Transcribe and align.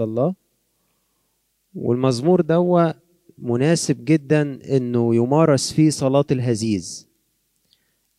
الله. 0.00 0.34
والمزمور 1.74 2.40
دوا 2.40 2.92
مناسب 3.38 4.04
جدا 4.04 4.42
إنه 4.76 5.14
يمارس 5.14 5.72
فيه 5.72 5.90
صلاة 5.90 6.24
الهزيز. 6.30 7.08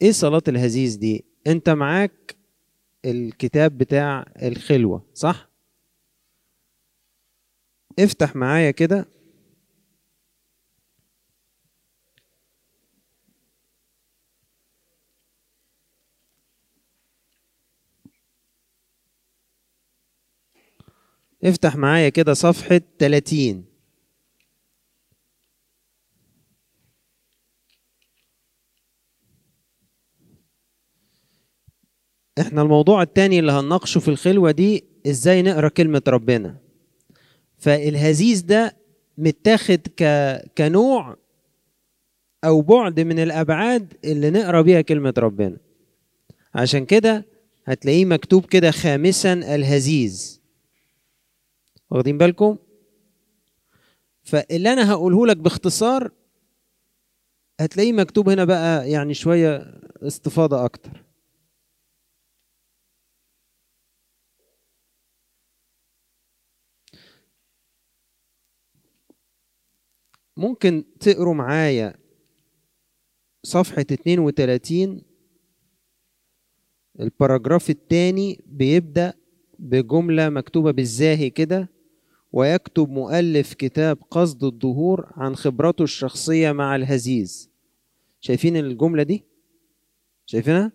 إيه 0.01 0.11
صلاة 0.11 0.41
الهزيز 0.47 0.95
دي؟ 0.95 1.25
أنت 1.47 1.69
معاك 1.69 2.35
الكتاب 3.05 3.77
بتاع 3.77 4.25
الخلوة 4.41 5.05
صح؟ 5.13 5.49
افتح 7.99 8.35
معايا 8.35 8.71
كده. 8.71 9.05
افتح 21.43 21.75
معايا 21.75 22.09
كده 22.09 22.33
صفحة 22.33 22.81
30 22.99 23.65
إحنا 32.39 32.61
الموضوع 32.61 33.01
التاني 33.01 33.39
اللي 33.39 33.51
هنناقشه 33.51 33.99
في 33.99 34.07
الخلوة 34.07 34.51
دي 34.51 34.83
إزاي 35.07 35.41
نقرأ 35.41 35.67
كلمة 35.69 36.01
ربنا. 36.07 36.57
فالهزيز 37.57 38.41
ده 38.41 38.77
متاخد 39.17 39.79
ك... 39.97 40.03
كنوع 40.57 41.17
أو 42.43 42.61
بعد 42.61 42.99
من 42.99 43.19
الأبعاد 43.19 43.93
اللي 44.05 44.29
نقرأ 44.29 44.61
بيها 44.61 44.81
كلمة 44.81 45.13
ربنا. 45.17 45.57
عشان 46.55 46.85
كده 46.85 47.25
هتلاقيه 47.65 48.05
مكتوب 48.05 48.45
كده 48.45 48.71
خامسا 48.71 49.33
الهزيز. 49.33 50.41
واخدين 51.89 52.17
بالكم؟ 52.17 52.57
فاللي 54.23 54.73
أنا 54.73 54.91
هقوله 54.91 55.27
لك 55.27 55.37
باختصار 55.37 56.11
هتلاقيه 57.59 57.93
مكتوب 57.93 58.29
هنا 58.29 58.45
بقى 58.45 58.89
يعني 58.91 59.13
شوية 59.13 59.57
استفاضة 60.01 60.65
أكتر. 60.65 61.03
ممكن 70.37 70.83
تقروا 70.99 71.33
معايا 71.33 71.93
صفحة 73.43 73.81
32 73.81 75.01
الباراجراف 76.99 77.69
الثاني 77.69 78.43
بيبدأ 78.45 79.13
بجملة 79.59 80.29
مكتوبة 80.29 80.71
بالزاهي 80.71 81.29
كده. 81.29 81.76
ويكتب 82.31 82.89
مؤلف 82.89 83.53
كتاب 83.53 83.97
قصد 84.11 84.43
الظهور 84.43 85.11
عن 85.15 85.35
خبرته 85.35 85.83
الشخصية 85.83 86.51
مع 86.51 86.75
الهزيز 86.75 87.49
شايفين 88.19 88.57
الجملة 88.57 89.03
دي؟ 89.03 89.25
شايفينها؟ 90.25 90.71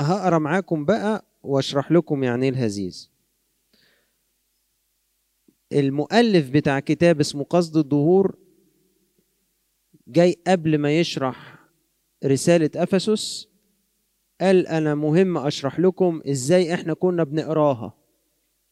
هقرأ 0.00 0.38
معاكم 0.38 0.84
بقى 0.84 1.24
واشرح 1.42 1.92
لكم 1.92 2.24
يعني 2.24 2.44
إيه 2.44 2.50
الهزيز 2.50 3.10
المؤلف 5.72 6.50
بتاع 6.50 6.80
كتاب 6.80 7.20
اسمه 7.20 7.44
قصد 7.44 7.76
الظهور 7.76 8.36
جاي 10.08 10.36
قبل 10.46 10.78
ما 10.78 10.98
يشرح 11.00 11.58
رسالة 12.24 12.70
أفسس 12.76 13.48
قال 14.40 14.66
أنا 14.66 14.94
مهم 14.94 15.38
أشرح 15.38 15.80
لكم 15.80 16.22
إزاي 16.30 16.74
إحنا 16.74 16.94
كنا 16.94 17.24
بنقراها 17.24 17.94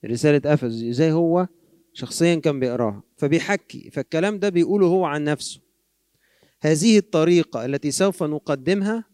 رسالة 0.04 0.54
أفسس 0.54 0.82
إزاي 0.82 1.12
هو 1.12 1.48
شخصيا 1.96 2.34
كان 2.34 2.60
بيقراها 2.60 3.02
فبيحكي 3.16 3.90
فالكلام 3.90 4.38
ده 4.38 4.48
بيقوله 4.48 4.86
هو 4.86 5.04
عن 5.04 5.24
نفسه. 5.24 5.60
هذه 6.60 6.98
الطريقة 6.98 7.64
التي 7.64 7.90
سوف 7.90 8.22
نقدمها 8.22 9.04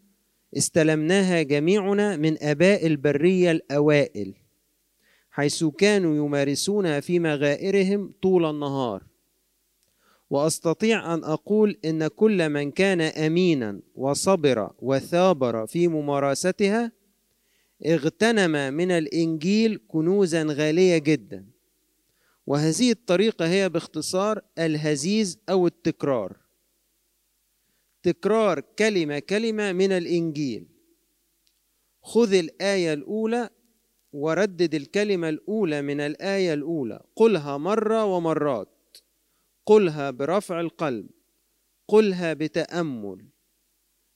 استلمناها 0.57 1.42
جميعنا 1.42 2.17
من 2.17 2.42
آباء 2.42 2.86
البرية 2.86 3.51
الأوائل 3.51 4.34
حيث 5.30 5.64
كانوا 5.64 6.17
يمارسونها 6.17 7.01
في 7.01 7.18
مغائرهم 7.18 8.12
طول 8.23 8.51
النهار. 8.51 9.02
وأستطيع 10.30 11.14
أن 11.14 11.24
أقول 11.24 11.78
إن 11.84 12.07
كل 12.07 12.48
من 12.48 12.70
كان 12.70 13.01
امينا 13.01 13.80
وصبر 13.95 14.70
وثابر 14.78 15.67
في 15.67 15.89
ممارستها 15.89 16.92
اغتنم 17.86 18.74
من 18.74 18.90
الإنجيل 18.90 19.80
كنوزا 19.89 20.42
غالية 20.42 20.98
جدا. 20.98 21.52
وهذه 22.47 22.91
الطريقة 22.91 23.48
هي 23.48 23.69
باختصار 23.69 24.41
الهزيز 24.58 25.39
أو 25.48 25.67
التكرار. 25.67 26.36
تكرار 28.03 28.61
كلمة 28.61 29.19
كلمة 29.19 29.73
من 29.73 29.92
الإنجيل. 29.92 30.69
خذ 32.02 32.33
الآية 32.35 32.92
الأولى 32.92 33.51
وردد 34.13 34.75
الكلمة 34.75 35.29
الأولى 35.29 35.83
من 35.83 36.01
الآية 36.01 36.55
الأولى. 36.55 37.01
قلها 37.17 37.57
مرة 37.57 38.05
ومرات. 38.05 38.97
قلها 39.67 40.11
برفع 40.11 40.61
القلب 40.61 41.11
قلها 41.89 42.33
بتأمل. 42.33 43.29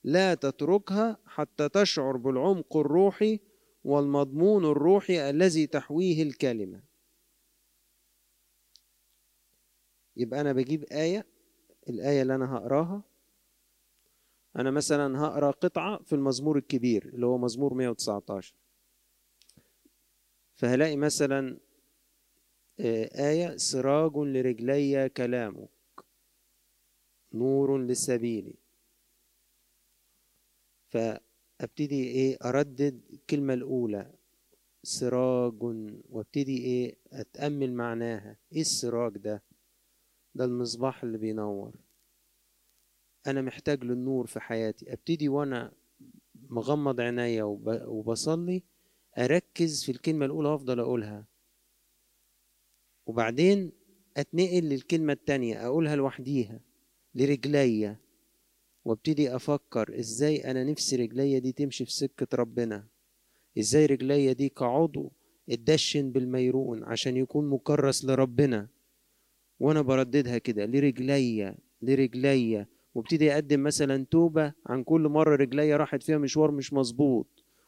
لا 0.03 0.33
تتركها 0.33 1.17
حتى 1.25 1.69
تشعر 1.69 2.17
بالعمق 2.17 2.77
الروحي 2.77 3.39
والمضمون 3.83 4.65
الروحي 4.65 5.29
الذي 5.29 5.67
تحويه 5.67 6.23
الكلمة. 6.23 6.86
يبقى 10.17 10.41
أنا 10.41 10.53
بجيب 10.53 10.83
آية 10.83 11.25
الآية 11.89 12.21
اللي 12.21 12.35
أنا 12.35 12.55
هقراها. 12.55 13.03
أنا 14.55 14.71
مثلا 14.71 15.19
هقرأ 15.19 15.51
قطعة 15.51 16.03
في 16.03 16.13
المزمور 16.13 16.57
الكبير 16.57 17.05
اللي 17.05 17.25
هو 17.25 17.37
مزمور 17.37 17.73
119 17.73 18.53
فهلاقي 20.55 20.95
مثلا 20.97 21.57
آية 22.79 23.57
سراج 23.57 24.17
لرجلي 24.17 25.09
كلامك 25.09 25.69
نور 27.33 27.81
لسبيلي. 27.81 28.55
فأبتدي 30.89 32.03
إيه 32.03 32.37
أردد 32.45 33.01
الكلمة 33.13 33.53
الأولى 33.53 34.11
سراج 34.83 35.63
وأبتدي 36.09 36.57
إيه 36.57 36.95
أتأمل 37.11 37.73
معناها. 37.73 38.37
إيه 38.53 38.61
السراج 38.61 39.17
ده؟ 39.17 39.43
ده 40.37 40.45
المصباح 40.45 41.03
اللي 41.03 41.17
بينور. 41.17 41.75
أنا 43.27 43.41
محتاج 43.41 43.83
للنور 43.83 44.27
في 44.27 44.39
حياتي. 44.39 44.93
أبتدي 44.93 45.29
وأنا 45.29 45.71
مغمض 46.49 47.01
عينيا 47.01 47.43
وبصلي 47.87 48.63
أركز 49.17 49.83
في 49.83 49.91
الكلمة 49.91 50.25
الأولى 50.25 50.49
وأفضل 50.49 50.79
أقولها. 50.79 51.25
وبعدين 53.05 53.71
أتنقل 54.17 54.63
للكلمة 54.63 55.13
التانية 55.13 55.65
أقولها 55.67 55.95
لوحديها 55.95 56.59
لرجليا. 57.15 57.97
وأبتدي 58.85 59.35
أفكر 59.35 59.99
إزاي 59.99 60.51
أنا 60.51 60.63
نفسي 60.63 60.95
رجليا 60.95 61.39
دي 61.39 61.51
تمشي 61.51 61.85
في 61.85 61.91
سكة 61.91 62.27
ربنا؟ 62.37 62.87
إزاي 63.59 63.85
رجليا 63.85 64.33
دي 64.33 64.49
كعضو 64.49 65.11
اتدشن 65.49 66.11
بالميرون 66.11 66.83
عشان 66.83 67.17
يكون 67.17 67.49
مكرس 67.49 68.05
لربنا؟ 68.05 68.67
وأنا 69.59 69.81
برددها 69.81 70.37
كده 70.37 70.65
لرجليا 70.65 71.55
لرجليا 71.81 72.67
وابتدي 72.95 73.33
أقدم 73.33 73.63
مثلا 73.63 74.05
توبة 74.11 74.53
عن 74.65 74.83
كل 74.83 75.01
مرة 75.01 75.35
رجليا 75.35 75.77
راحت 75.77 76.03
فيها 76.03 76.17
مشوار 76.17 76.51
مش 76.51 76.73
مظبوط. 76.73 77.27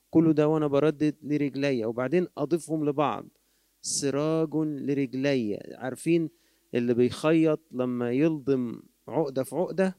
كل 0.09 0.33
ده 0.33 0.47
وأنا 0.47 0.67
بردد 0.67 1.16
لرجليا 1.23 1.85
وبعدين 1.85 2.27
أضيفهم 2.38 2.85
لبعض. 2.89 3.25
سراج 3.81 4.55
لرجليا 4.55 5.59
عارفين 5.79 6.30
اللي 6.75 6.94
بيخيط 6.94 7.59
لما 7.71 8.12
يلضم 8.12 8.81
عقدة 9.07 9.44
في 9.44 9.56
عقدة؟ 9.56 9.97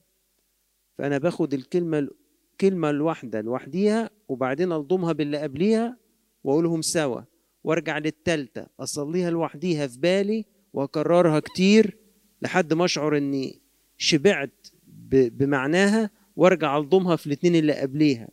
فأنا 0.98 1.18
باخد 1.18 1.54
الكلمة 1.54 2.08
الكلمة 2.52 2.90
الواحدة 2.90 3.40
لوحديها 3.40 4.10
وبعدين 4.28 4.72
ألضمها 4.72 5.12
باللي 5.12 5.38
قبليها 5.38 5.96
وأقولهم 6.44 6.82
سوا. 6.82 7.20
وأرجع 7.64 7.98
للتالتة. 7.98 8.66
أصليها 8.80 9.30
لوحديها 9.30 9.86
في 9.86 9.98
بالي 9.98 10.44
واكررها 10.72 11.40
كتير 11.40 11.96
لحد 12.42 12.72
ما 12.72 12.84
اشعر 12.84 13.16
اني 13.16 13.60
شبعت 13.98 14.66
بمعناها 15.08 16.10
وارجع 16.36 16.78
الضمها 16.78 17.16
في 17.16 17.26
الاتنين 17.26 17.56
اللي 17.56 17.72
قبليها 17.72 18.28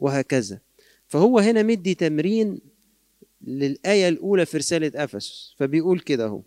وهكذا. 0.00 0.60
فهو 1.06 1.38
هنا 1.38 1.62
مدي 1.62 1.94
تمرين 1.94 2.60
للآية 3.42 4.08
الأولى 4.08 4.46
في 4.46 4.56
رسالة 4.56 5.04
أفسس. 5.04 5.54
فبيقول 5.58 6.00
كده 6.00 6.24
أهو. 6.26 6.42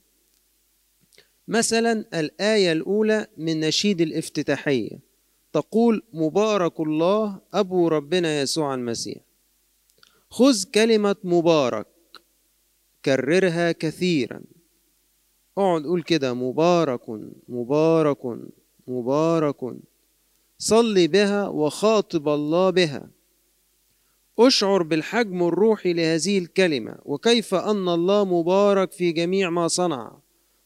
مثلا 1.47 2.05
الآية 2.19 2.71
الأولى 2.71 3.27
من 3.37 3.59
نشيد 3.59 4.01
الافتتاحية. 4.01 4.99
تقول 5.53 6.03
مبارك 6.13 6.79
الله 6.79 7.41
أبو 7.53 7.87
ربنا 7.87 8.41
يسوع 8.41 8.73
المسيح. 8.73 9.21
خذ 10.29 10.63
كلمة 10.63 11.15
مبارك. 11.23 11.87
كررها 13.05 13.71
كثيرا. 13.71 14.41
اقعد 15.57 15.83
قول 15.83 16.03
كده 16.03 16.33
مبارك 16.33 17.01
مبارك 17.49 18.39
مبارك 18.87 19.75
صلي 20.57 21.07
بها 21.07 21.47
وخاطب 21.47 22.29
الله 22.29 22.69
بها. 22.69 23.09
أشعر 24.39 24.83
بالحجم 24.83 25.43
الروحي 25.43 25.93
لهذه 25.93 26.37
الكلمة 26.37 26.95
وكيف 27.05 27.55
أن 27.55 27.89
الله 27.89 28.25
مبارك 28.25 28.91
في 28.91 29.11
جميع 29.11 29.49
ما 29.49 29.67
صنع 29.67 30.17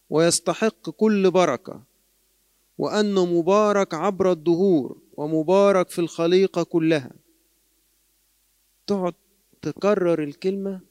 ويستحق 0.10 0.90
كل 0.90 1.32
بركة 1.32 1.84
وانه 2.78 3.26
مبارك 3.26 3.94
عبر 3.94 4.32
الدهور 4.32 4.98
ومبارك 5.18 5.90
في 5.90 6.00
الخليقة 6.00 6.64
كلها. 6.64 7.12
تقعد 8.88 9.14
تكرر 9.62 10.24
الكلمة 10.24 10.82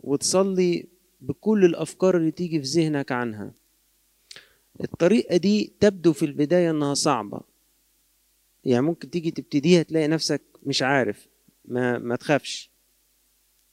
وتصلي 0.00 0.86
بكل 1.20 1.64
الأفكار 1.64 2.16
اللي 2.16 2.30
تيجي 2.30 2.60
في 2.62 2.66
ذهنك 2.66 3.12
عنها. 3.12 3.52
الطريقة 4.84 5.36
دي 5.36 5.72
تبدو 5.80 6.12
في 6.12 6.24
البداية 6.24 6.70
إنها 6.70 6.94
صعبة. 6.94 7.40
يعني 8.64 8.82
ممكن 8.82 9.10
تيجي 9.10 9.30
تبتديها 9.30 9.82
تلاقي 9.82 10.08
نفسك 10.08 10.42
مش 10.62 10.82
عارف 10.82 11.28
ما 11.64 11.98
ما 11.98 12.16
تخافش 12.16 12.70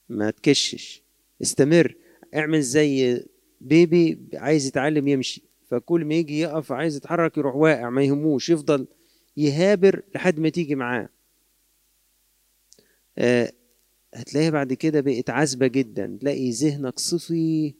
ما 0.08 0.30
تكشش. 0.30 1.02
استمر 1.42 1.96
اعمل 2.34 2.62
زي 2.62 3.24
بيبي 3.60 4.18
عايز 4.34 4.66
يتعلم 4.66 5.08
يمشي. 5.08 5.42
فكل 5.70 6.04
ما 6.04 6.14
يجي 6.14 6.40
يقف 6.40 6.72
عايز 6.72 6.96
يتحرك 6.96 7.38
يروح 7.38 7.54
واقع 7.54 7.90
ما 7.90 8.02
يهموش 8.02 8.50
يفضل 8.50 8.86
يهابر 9.36 10.02
لحد 10.14 10.40
ما 10.40 10.48
تيجي 10.48 10.74
معاه. 10.74 11.08
آه 13.18 13.52
هتلاقيها 14.14 14.50
بعد 14.50 14.72
كده 14.72 15.00
بقت 15.00 15.30
عذبة 15.30 15.66
جدا. 15.66 16.18
تلاقي 16.20 16.50
ذهنك 16.50 16.98
صفي. 16.98 17.74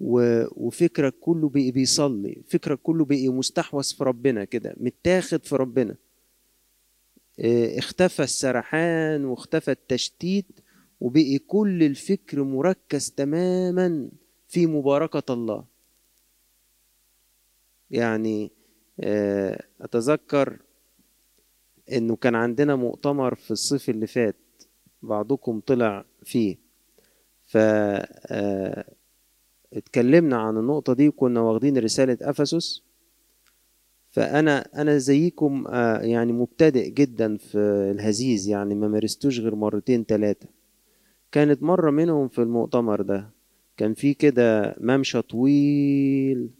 وفكرك 0.00 1.14
كله 1.20 1.48
بقي 1.48 1.70
بيصلي. 1.70 2.42
فكرك 2.48 2.78
كله 2.82 3.04
بقي 3.04 3.28
مستحوذ 3.28 3.94
في 3.94 4.04
ربنا 4.04 4.44
كده 4.44 4.74
متاخد 4.76 5.44
في 5.46 5.56
ربنا. 5.56 5.96
آه 7.40 7.78
اختفى 7.78 8.22
السرحان 8.22 9.24
واختفى 9.24 9.70
التشتيت 9.70 10.46
وبقي 11.00 11.38
كل 11.38 11.82
الفكر 11.82 12.44
مركز 12.44 13.10
تماما 13.10 14.08
في 14.48 14.66
مباركة 14.66 15.32
الله. 15.32 15.64
يعني 17.90 18.50
آه 19.00 19.64
أتذكر 19.80 20.58
إنه 21.92 22.16
كان 22.16 22.34
عندنا 22.34 22.76
مؤتمر 22.76 23.34
في 23.34 23.50
الصيف 23.50 23.90
اللي 23.90 24.06
فات. 24.06 24.36
بعضكم 25.04 25.60
طلع 25.60 26.04
فيه. 26.22 26.56
ف 27.46 27.56
اتكلمنا 29.72 30.36
عن 30.36 30.56
النقطة 30.58 30.92
دي 30.92 31.08
وكنا 31.08 31.40
واخدين 31.40 31.78
رسالة 31.78 32.18
أفسس. 32.22 32.82
فأنا 34.10 34.82
أنا 34.82 34.98
زيكم 34.98 35.64
يعني 36.00 36.32
مبتدئ 36.32 36.90
جدا 36.90 37.36
في 37.36 37.58
الهزيز 37.94 38.48
يعني 38.48 38.74
ما 38.74 38.88
مارستوش 38.88 39.40
غير 39.40 39.54
مرتين 39.54 40.06
تلاتة. 40.06 40.48
كانت 41.32 41.62
مرة 41.62 41.90
منهم 41.90 42.28
في 42.28 42.38
المؤتمر 42.42 43.02
ده 43.02 43.30
كان 43.76 43.94
في 43.94 44.14
كده 44.14 44.76
ممشى 44.80 45.22
طويل 45.22 46.50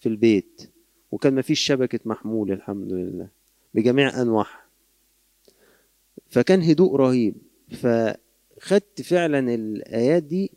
في 0.00 0.08
البيت 0.08 0.70
وكان 1.12 1.34
مفيش 1.34 1.60
شبكة 1.60 2.00
محمول 2.04 2.52
الحمد 2.52 2.92
لله 2.92 3.28
بجميع 3.74 4.22
أنواعها. 4.22 4.60
فكان 6.30 6.62
هدوء 6.62 6.96
رهيب. 6.96 7.34
فخدت 7.70 9.02
فعلا 9.02 9.54
الآيات 9.54 10.22
دي 10.22 10.52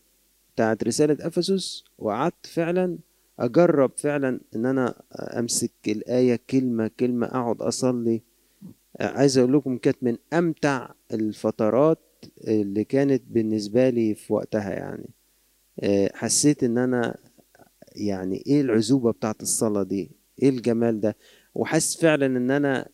بتاعت 0.56 0.84
رسالة 0.84 1.28
أفسس 1.28 1.84
وقعدت 1.98 2.46
فعلا 2.48 2.98
أجرب 3.40 3.92
فعلا 3.98 4.40
إن 4.56 4.66
أنا 4.66 5.02
أمسك 5.40 5.72
الآية 5.88 6.40
كلمة 6.50 6.92
كلمة 7.00 7.28
أقعد 7.28 7.62
أصلي. 7.62 8.22
عايز 9.02 9.38
أقول 9.38 9.54
لكم 9.54 9.78
كانت 9.78 9.98
من 10.02 10.18
أمتع 10.34 10.90
الفترات 11.14 12.00
اللي 12.48 12.84
كانت 12.84 13.24
بالنسبة 13.28 13.90
لي 13.90 14.16
في 14.16 14.34
وقتها 14.34 14.70
يعني. 14.70 15.10
حسيت 16.14 16.64
إن 16.64 16.78
أنا 16.78 17.18
يعني 17.96 18.44
إيه 18.48 18.62
العزوبة 18.62 19.12
بتاعت 19.12 19.42
الصلاة 19.42 19.84
دي؟ 19.84 20.12
إيه 20.42 20.50
الجمال 20.50 21.00
ده؟ 21.02 21.18
وحس 21.56 21.98
فعلا 21.98 22.26
إن 22.26 22.52
أنا 22.52 22.88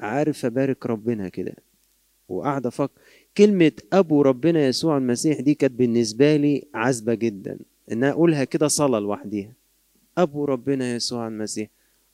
عارف 0.00 0.44
أبارك 0.44 0.86
ربنا 0.86 1.28
كده. 1.28 1.54
وقاعد 2.28 2.66
أفكر 2.66 3.00
كلمة 3.36 3.72
أبو 3.92 4.22
ربنا 4.22 4.66
يسوع 4.66 4.96
المسيح 4.98 5.40
دي 5.40 5.54
كانت 5.54 5.72
بالنسبة 5.72 6.36
لي 6.36 6.64
عذبة 6.74 7.14
جدا. 7.14 7.58
إن 7.92 8.04
أقولها 8.04 8.44
كده 8.44 8.68
صلاة 8.68 8.98
لوحديها. 8.98 9.52
أبو 10.18 10.44
ربنا 10.44 10.94
يسوع 10.94 11.28
المسيح. 11.28 11.68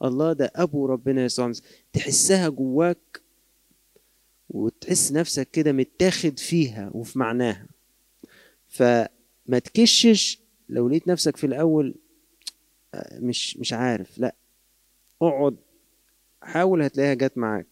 الله 0.04 0.32
ده 0.32 0.52
أبو 0.54 0.86
ربنا 0.86 1.24
يسوع 1.24 1.44
المسيح. 1.44 1.66
تحسها 1.92 2.48
جواك 2.48 3.20
وتحس 4.50 5.12
نفسك 5.12 5.50
كده 5.50 5.72
متاخد 5.72 6.38
فيها 6.38 6.90
وفي 6.94 7.18
معناها. 7.18 7.66
فما 8.68 9.58
تكشش 9.64 10.38
لو 10.68 10.88
لقيت 10.88 11.08
نفسك 11.08 11.36
في 11.36 11.46
الأول 11.46 11.94
مش 13.12 13.56
مش 13.56 13.72
عارف. 13.72 14.18
لا 14.18 14.34
اقعد. 15.22 15.56
حاول 16.42 16.82
هتلاقيها 16.82 17.14
جت 17.14 17.38
معاك. 17.38 17.66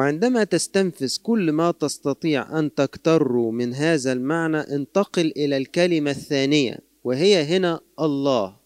وعندما 0.00 0.44
تستنفذ 0.44 1.16
كل 1.22 1.52
ما 1.52 1.70
تستطيع 1.70 2.58
أن 2.58 2.74
تكتر 2.74 3.32
من 3.32 3.74
هذا 3.74 4.12
المعنى 4.12 4.56
انتقل 4.56 5.32
إلى 5.36 5.56
الكلمة 5.56 6.10
الثانية 6.10 6.78
وهي 7.04 7.42
هنا 7.42 7.80
الله. 8.00 8.56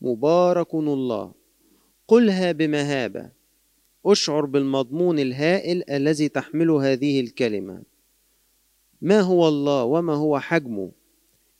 مبارك 0.00 0.74
الله. 0.74 1.32
قلها 2.08 2.52
بمهابة. 2.52 3.30
أشعر 4.06 4.44
بالمضمون 4.44 5.18
الهائل 5.18 5.90
الذي 5.90 6.28
تحمله 6.28 6.92
هذه 6.92 7.20
الكلمة. 7.20 7.82
ما 9.02 9.20
هو 9.20 9.48
الله 9.48 9.84
وما 9.84 10.14
هو 10.14 10.38
حجمه؟ 10.38 10.90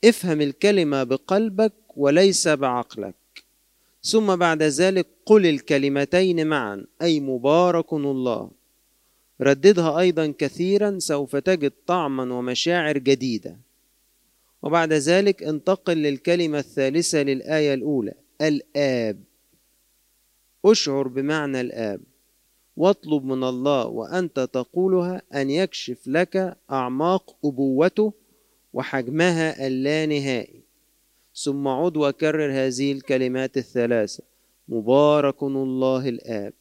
افهم 0.04 0.40
الكلمة 0.40 1.04
بقلبك 1.04 1.74
وليس 1.96 2.48
بعقلك. 2.48 3.17
ثم 4.02 4.36
بعد 4.36 4.62
ذلك 4.62 5.06
قل 5.26 5.46
الكلمتين 5.46 6.46
معا 6.46 6.86
أي 7.02 7.20
مبارك 7.20 7.92
الله. 7.92 8.50
رددها 9.40 9.98
أيضا 9.98 10.34
كثيرا 10.38 10.98
سوف 10.98 11.36
تجد 11.36 11.72
طعما 11.86 12.34
ومشاعر 12.34 12.98
جديدة. 12.98 13.56
وبعد 14.62 14.92
ذلك 14.92 15.42
انتقل 15.42 15.96
للكلمة 15.96 16.58
الثالثة 16.58 17.22
للآية 17.22 17.74
الأولى 17.74 18.14
الآب. 18.40 19.20
أشعر 20.64 21.08
بمعنى 21.08 21.60
الآب. 21.60 22.00
واطلب 22.76 23.24
من 23.24 23.44
الله 23.44 23.86
وأنت 23.86 24.40
تقولها 24.40 25.22
أن 25.34 25.50
يكشف 25.50 25.98
لك 26.06 26.56
أعماق 26.70 27.36
أبوته 27.44 28.12
وحجمها 28.72 29.66
اللانهائي 29.66 30.57
ثم 31.44 31.68
عد 31.68 31.96
وكرر 31.96 32.52
هذه 32.52 32.92
الكلمات 32.92 33.56
الثلاثة. 33.56 34.22
مبارك 34.68 35.42
الله 35.42 36.08
الآب. 36.08 36.54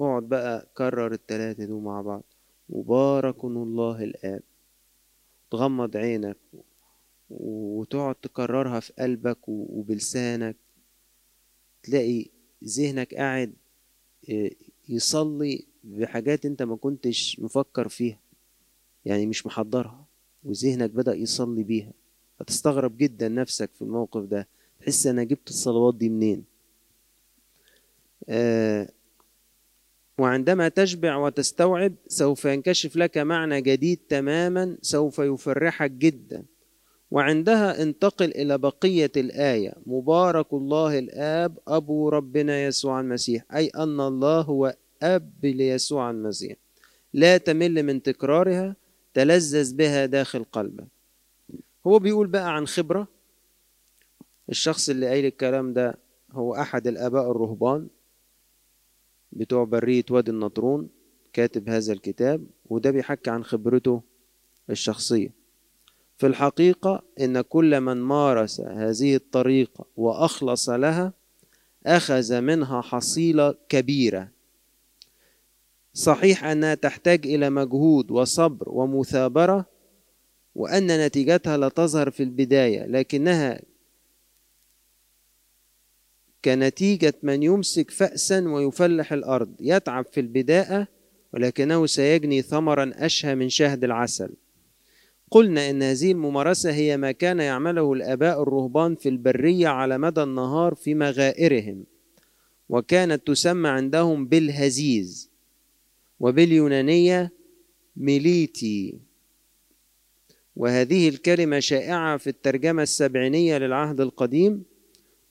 اقعد 0.00 0.22
بقى 0.22 0.68
كرر 0.76 1.12
التلاتة 1.12 1.64
دول 1.64 1.82
مع 1.82 2.02
بعض. 2.02 2.24
مبارك 2.68 3.44
الله 3.44 4.04
الآب. 4.04 4.42
تغمض 5.50 5.96
عينك 5.96 6.36
وتقعد 7.30 8.14
تكررها 8.14 8.80
في 8.80 8.92
قلبك 8.98 9.48
وبلسانك. 9.48 10.56
تلاقي 11.82 12.26
ذهنك 12.64 13.14
قاعد 13.14 13.52
يصلي 14.88 15.66
بحاجات 15.84 16.46
انت 16.46 16.62
ما 16.62 16.76
كنتش 16.76 17.40
مفكر 17.40 17.88
فيها. 17.88 18.20
يعني 19.04 19.26
مش 19.26 19.46
محضرها. 19.46 20.06
وذهنك 20.44 20.90
بدأ 20.90 21.14
يصلي 21.14 21.62
بيها. 21.62 21.92
هتستغرب 22.40 22.96
جدا 22.96 23.28
نفسك 23.28 23.70
في 23.74 23.82
الموقف 23.82 24.22
ده. 24.22 24.48
تحس 24.80 25.06
أنا 25.06 25.24
جبت 25.24 25.48
الصلوات 25.48 25.94
دي 25.94 26.08
منين؟ 26.08 26.44
آه 28.28 28.88
وعندما 30.18 30.68
تشبع 30.68 31.16
وتستوعب 31.16 31.94
سوف 32.08 32.44
ينكشف 32.44 32.96
لك 32.96 33.18
معنى 33.18 33.60
جديد 33.60 33.98
تماما 34.08 34.76
سوف 34.82 35.18
يفرحك 35.18 35.90
جدا. 35.90 36.44
وعندها 37.10 37.82
انتقل 37.82 38.30
إلى 38.30 38.58
بقية 38.58 39.12
الآية. 39.16 39.74
مبارك 39.86 40.52
الله 40.52 40.98
الآب 40.98 41.58
أبو 41.68 42.08
ربنا 42.08 42.64
يسوع 42.64 43.00
المسيح. 43.00 43.44
أي 43.54 43.68
أن 43.68 44.00
الله 44.00 44.40
هو 44.40 44.76
أب 45.02 45.32
ليسوع 45.42 46.10
المسيح. 46.10 46.56
لا 47.14 47.36
تمل 47.38 47.82
من 47.82 48.02
تكرارها. 48.02 48.76
تلذذ 49.14 49.74
بها 49.74 50.06
داخل 50.06 50.44
قلبك. 50.44 50.86
هو 51.86 51.98
بيقول 51.98 52.26
بقى 52.26 52.56
عن 52.56 52.66
خبرة. 52.66 53.08
الشخص 54.48 54.88
اللي 54.88 55.06
قايل 55.06 55.24
الكلام 55.24 55.72
ده 55.72 55.98
هو 56.32 56.54
أحد 56.54 56.86
الآباء 56.86 57.30
الرهبان 57.30 57.88
بتوع 59.32 59.64
برية 59.64 60.04
وادي 60.10 60.30
النطرون 60.30 60.88
كاتب 61.32 61.68
هذا 61.68 61.92
الكتاب 61.92 62.46
وده 62.70 62.90
بيحكي 62.90 63.30
عن 63.30 63.44
خبرته 63.44 64.02
الشخصية. 64.70 65.32
في 66.18 66.26
الحقيقة 66.26 67.02
إن 67.20 67.40
كل 67.40 67.80
من 67.80 67.96
مارس 67.96 68.60
هذه 68.60 69.16
الطريقة 69.16 69.84
وأخلص 69.96 70.68
لها 70.68 71.12
أخذ 71.86 72.40
منها 72.40 72.80
حصيلة 72.80 73.54
كبيرة. 73.68 74.28
صحيح 75.94 76.44
أنها 76.44 76.74
تحتاج 76.74 77.26
إلى 77.26 77.50
مجهود 77.50 78.10
وصبر 78.10 78.68
ومثابرة 78.68 79.66
وأن 80.54 81.06
نتيجتها 81.06 81.56
لا 81.56 81.68
تظهر 81.68 82.10
في 82.10 82.22
البداية 82.22 82.86
لكنها 82.86 83.60
كنتيجة 86.44 87.14
من 87.22 87.42
يمسك 87.42 87.90
فأسا 87.90 88.48
ويفلح 88.48 89.12
الأرض 89.12 89.54
يتعب 89.60 90.06
في 90.12 90.20
البداية 90.20 90.88
ولكنه 91.34 91.86
سيجني 91.86 92.42
ثمرا 92.42 92.92
أشهى 92.94 93.34
من 93.34 93.48
شهد 93.48 93.84
العسل. 93.84 94.30
قلنا 95.30 95.70
إن 95.70 95.82
هذه 95.82 96.12
الممارسة 96.12 96.72
هي 96.72 96.96
ما 96.96 97.12
كان 97.12 97.40
يعمله 97.40 97.92
الآباء 97.92 98.42
الرهبان 98.42 98.94
في 98.94 99.08
البرية 99.08 99.68
على 99.68 99.98
مدى 99.98 100.22
النهار 100.22 100.74
في 100.74 100.94
مغائرهم 100.94 101.84
وكانت 102.68 103.26
تسمى 103.26 103.68
عندهم 103.68 104.26
بالهزيز 104.26 105.30
وباليونانية 106.20 107.32
ميليتي. 107.96 109.09
وهذه 110.56 111.08
الكلمة 111.08 111.58
شائعة 111.58 112.16
في 112.16 112.26
الترجمة 112.26 112.82
السبعينية 112.82 113.58
للعهد 113.58 114.00
القديم 114.00 114.64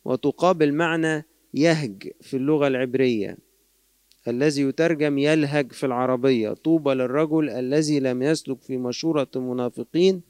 وتقابل 0.05 0.73
معنى 0.73 1.25
يهج 1.53 2.11
في 2.21 2.37
اللغة 2.37 2.67
العبرية 2.67 3.37
الذي 4.27 4.61
يترجم 4.61 5.17
يلهج 5.17 5.71
في 5.71 5.85
العربية. 5.85 6.53
طوبى 6.53 6.93
للرجل 6.93 7.49
الذي 7.49 7.99
لم 7.99 8.23
يسلك 8.23 8.61
في 8.61 8.77
مشورة 8.77 9.27
المنافقين 9.35 10.21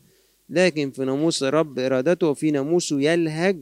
لكن 0.49 0.91
في 0.91 1.05
ناموس 1.05 1.43
رب 1.43 1.79
إرادته 1.79 2.27
وفي 2.27 2.51
ناموسه 2.51 3.01
يلهج. 3.01 3.57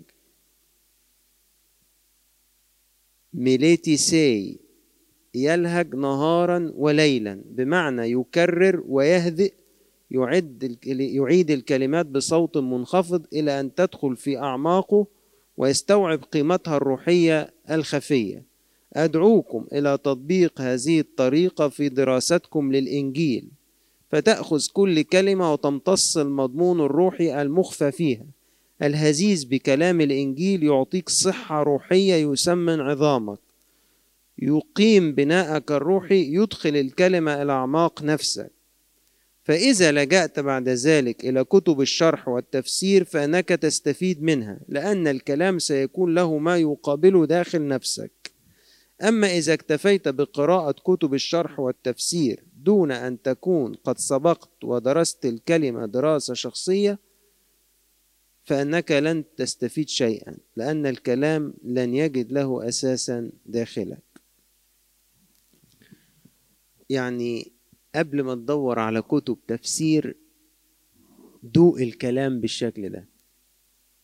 ميليتيسي 3.34 4.60
يلهج 5.36 5.96
نهارا 5.96 6.72
وليلا 6.76 7.42
بمعنى 7.46 8.12
يكرر 8.12 8.84
ويهذّ 8.88 9.54
يعد 10.12 10.78
يعيد 10.86 11.52
الكلمات 11.52 12.06
بصوت 12.06 12.58
منخفض 12.58 13.26
إلى 13.34 13.60
أن 13.60 13.76
تدخل 13.76 14.16
في 14.16 14.38
أعماقه 14.38 15.08
ويستوعب 15.58 16.24
قيمتها 16.24 16.78
الروحية 16.78 17.54
الخفية. 17.72 18.44
أدعوكم 18.94 19.66
إلى 19.74 19.98
تطبيق 19.98 20.62
هذه 20.62 21.00
الطريقة 21.00 21.70
في 21.70 21.90
دراستكم 21.90 22.72
للإنجيل. 22.72 23.48
فتأخذ 24.10 24.62
كل 24.74 25.02
كلمة 25.02 25.54
وتمتص 25.54 26.18
المضمون 26.18 26.82
الروحي 26.82 27.42
المخفى 27.42 27.92
فيها. 27.92 28.26
الهزيز 28.82 29.44
بكلام 29.44 30.02
الإنجيل 30.02 30.64
يعطيك 30.64 31.10
صحة 31.10 31.64
روحية 31.64 32.16
يسمن 32.16 32.80
عظامك. 32.80 33.40
يقيم 34.40 35.12
بناءك 35.12 35.72
الروحي 35.72 36.36
يدخل 36.36 36.76
الكلمة 36.76 37.42
إلى 37.42 37.52
أعماق 37.52 38.04
نفسك. 38.04 38.57
فإذا 39.48 39.92
لجأت 39.92 40.40
بعد 40.40 40.70
ذلك 40.70 41.26
إلى 41.26 41.44
كتب 41.44 41.82
الشرح 41.82 42.28
والتفسير 42.28 43.04
فإنك 43.04 43.50
تستفيد 43.50 44.24
منها 44.24 44.60
لأن 44.68 45.08
الكلام 45.08 45.60
سيكون 45.60 46.16
له 46.16 46.38
ما 46.38 46.58
يقابله 46.58 47.26
داخل 47.26 47.68
نفسك. 47.68 48.32
أما 49.02 49.28
إذا 49.28 49.54
اكتفيت 49.54 50.08
بقراءة 50.08 50.72
كتب 50.72 51.14
الشرح 51.14 51.60
والتفسير 51.60 52.44
دون 52.64 52.92
أن 52.92 53.22
تكون 53.22 53.74
قد 53.74 53.98
سبقت 53.98 54.64
ودرست 54.64 55.26
الكلمة 55.26 55.86
دراسة 55.86 56.34
شخصية 56.34 57.00
فإنك 58.44 58.92
لن 58.92 59.24
تستفيد 59.38 59.90
شيئا 59.90 60.38
لأن 60.56 60.86
الكلام 60.86 61.54
لن 61.64 61.96
يجد 61.96 62.32
له 62.32 62.68
أساسا 62.68 63.32
داخلك. 63.46 64.04
يعني 66.90 67.57
قبل 67.96 68.22
ما 68.22 68.36
تدور 68.36 68.80
على 68.80 69.02
كتب 69.02 69.38
تفسير 69.48 70.16
دوق 71.44 71.80
الكلام 71.80 72.42
بالشكل 72.42 72.90
ده. 72.90 73.08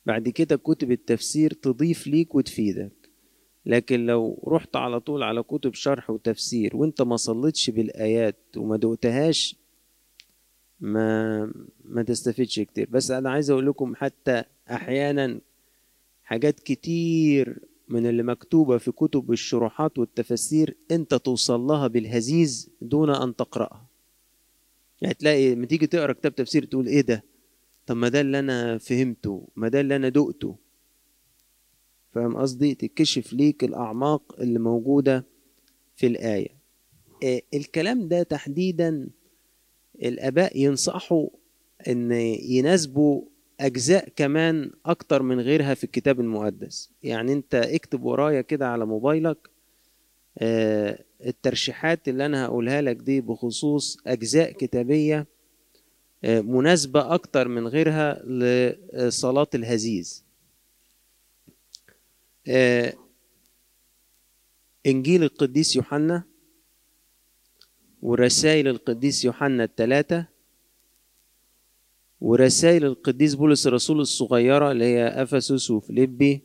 بعد 0.05 0.29
كده 0.29 0.55
كتب 0.55 0.91
التفسير 0.91 1.53
تضيف 1.53 2.07
ليك 2.07 2.35
وتفيدك. 2.35 2.91
لكن 3.65 4.05
لو 4.05 4.43
رحت 4.47 4.75
على 4.75 4.99
طول 4.99 5.23
على 5.23 5.43
كتب 5.43 5.73
شرح 5.73 6.09
وتفسير 6.09 6.75
وانت 6.77 7.01
ما 7.01 7.15
صليتش 7.15 7.69
بالآيات 7.69 8.37
وما 8.57 8.77
دقتهاش 8.77 9.55
ما 10.79 11.45
ما 11.83 12.03
تستفيدش 12.03 12.59
كتير. 12.59 12.87
بس 12.91 13.11
أنا 13.11 13.31
عايز 13.31 13.49
أقول 13.49 13.67
لكم 13.67 13.95
حتى 13.95 14.43
أحيانا 14.71 15.39
حاجات 16.23 16.59
كتير 16.59 17.59
من 17.89 18.05
اللي 18.07 18.23
مكتوبة 18.23 18.77
في 18.77 18.91
كتب 18.91 19.31
الشروحات 19.31 19.97
والتفاسير 19.99 20.77
انت 20.91 21.15
توصل 21.15 21.59
لها 21.59 21.87
بالهزيز 21.87 22.69
دون 22.81 23.09
أن 23.09 23.35
تقرأها. 23.35 23.87
يعني 25.01 25.13
تلاقي 25.13 25.55
لما 25.55 25.65
تيجي 25.65 25.87
تقرأ 25.87 26.13
كتاب 26.13 26.35
تفسير 26.35 26.65
تقول 26.65 26.87
إيه 26.87 27.01
ده؟ 27.01 27.23
طب 27.85 27.95
ما 27.95 28.09
ده 28.09 28.21
اللي 28.21 28.39
أنا 28.39 28.77
فهمته 28.77 29.47
ما 29.55 29.67
ده 29.67 29.81
اللي 29.81 29.95
أنا 29.95 30.09
دقته. 30.09 30.55
فاهم 32.11 32.37
قصدي؟ 32.37 32.75
تكشف 32.75 33.33
ليك 33.33 33.63
الأعماق 33.63 34.35
اللي 34.39 34.59
موجودة 34.59 35.25
في 35.95 36.07
الآية. 36.07 36.49
إيه 37.23 37.43
الكلام 37.53 38.07
ده 38.07 38.23
تحديدا 38.23 39.09
الآباء 39.95 40.57
ينصحوا 40.59 41.29
إن 41.87 42.11
يناسبوا 42.41 43.21
أجزاء 43.59 44.09
كمان 44.15 44.71
أكتر 44.85 45.21
من 45.23 45.39
غيرها 45.39 45.73
في 45.73 45.83
الكتاب 45.83 46.19
المقدس. 46.19 46.91
يعني 47.03 47.33
أنت 47.33 47.55
اكتب 47.55 48.03
ورايا 48.03 48.41
كده 48.41 48.67
على 48.67 48.85
موبايلك 48.85 49.49
آه 50.39 51.03
الترشيحات 51.25 52.07
اللي 52.07 52.25
أنا 52.25 52.45
هقولها 52.45 52.81
لك 52.81 52.95
دي 52.95 53.21
بخصوص 53.21 53.97
أجزاء 54.07 54.51
كتابية 54.51 55.27
آه 56.23 56.41
مناسبة 56.41 57.13
أكتر 57.13 57.47
من 57.47 57.67
غيرها 57.67 58.23
لصلاة 58.25 59.47
الهزيز. 59.55 60.23
آه 62.47 62.93
إنجيل 64.85 65.23
القديس 65.23 65.75
يوحنا 65.75 66.23
ورسائل 68.01 68.67
القديس 68.67 69.25
يوحنا 69.25 69.63
الثلاثة 69.63 70.25
ورسائل 72.23 72.85
القديس 72.85 73.35
بولس 73.35 73.67
الرسول 73.67 73.99
الصغيرة 73.99 74.71
اللي 74.71 74.85
هي 74.85 75.07
أفسس 75.07 75.71
وفليبي 75.71 76.43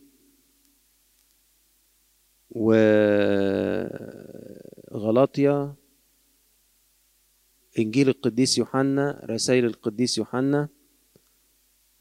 وغلاطيا. 4.90 5.75
إنجيل 7.78 8.08
القديس 8.08 8.58
يوحنا 8.58 9.26
رسائل 9.30 9.64
القديس 9.64 10.18
يوحنا. 10.18 10.68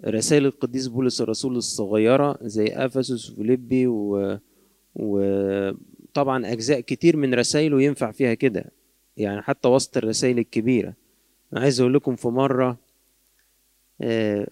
رسائل 0.05 0.45
القديس 0.45 0.87
بولس 0.87 1.21
الرسول 1.21 1.57
الصغيرة 1.57 2.37
زي 2.41 2.67
أفسس 2.67 3.31
وفليبي 3.31 3.87
و... 3.87 4.37
وطبعا 4.95 6.51
أجزاء 6.51 6.79
كتير 6.79 7.17
من 7.17 7.33
رسائله 7.33 7.81
ينفع 7.81 8.11
فيها 8.11 8.33
كده. 8.33 8.71
يعني 9.17 9.41
حتى 9.41 9.67
وسط 9.67 9.97
الرسائل 9.97 10.39
الكبيرة. 10.39 10.93
أنا 11.53 11.61
عايز 11.61 11.79
أقول 11.79 11.93
لكم 11.93 12.15
في 12.15 12.27
مرة 12.27 12.86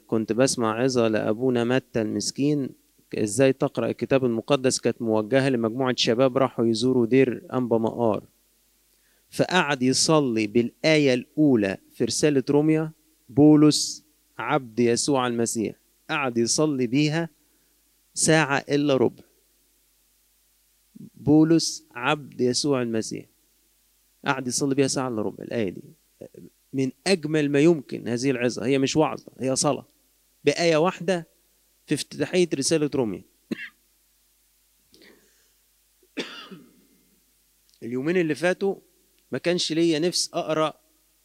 كنت 0.07 0.33
بسمع 0.33 0.81
عظة 0.83 1.07
لأبونا 1.07 1.63
متى 1.63 2.01
المسكين. 2.01 2.69
إزاي 3.17 3.53
تقرأ 3.53 3.87
الكتاب 3.89 4.25
المقدس؟ 4.25 4.79
كانت 4.79 5.01
موجهة 5.01 5.49
لمجموعة 5.49 5.95
شباب 5.97 6.37
راحوا 6.37 6.65
يزوروا 6.65 7.05
دير 7.05 7.43
أنبا 7.53 7.77
مقار. 7.77 8.23
فقعد 9.29 9.83
يصلي 9.83 10.47
بالآية 10.47 11.13
الأولى 11.13 11.77
في 11.93 12.05
رسالة 12.05 12.43
روميا. 12.49 12.91
بولس 13.29 14.05
عبد 14.37 14.79
يسوع 14.79 15.27
المسيح 15.27 15.75
قعد 16.09 16.37
يصلي 16.37 16.87
بيها 16.87 17.29
ساعة 18.13 18.57
إلا 18.69 18.97
ربع. 18.97 19.23
بولس 21.15 21.87
عبد 21.95 22.41
يسوع 22.41 22.81
المسيح 22.81 23.25
قعد 24.25 24.47
يصلي 24.47 24.75
بيها 24.75 24.87
ساعة 24.87 25.07
إلا 25.07 25.21
ربع. 25.21 25.43
الآية 25.43 25.69
دي. 25.69 25.81
من 26.75 26.91
أجمل 27.08 27.50
ما 27.50 27.60
يمكن 27.60 28.08
هذه 28.08 28.32
العظة. 28.32 28.65
هي 28.65 28.79
مش 28.79 28.96
وعظة 28.96 29.32
هي 29.39 29.55
صلاة. 29.55 29.86
بآية 30.44 30.77
واحدة 30.77 31.27
في 31.86 31.96
افتتاحية 31.96 32.50
رسالة 32.53 32.89
روميا. 32.96 33.24
اليومين 37.84 38.17
اللي 38.17 38.36
فاتوا 38.36 38.75
ما 39.32 39.38
كانش 39.38 39.72
ليا 39.72 40.00
نفس 40.00 40.29
أقرأ 40.34 40.79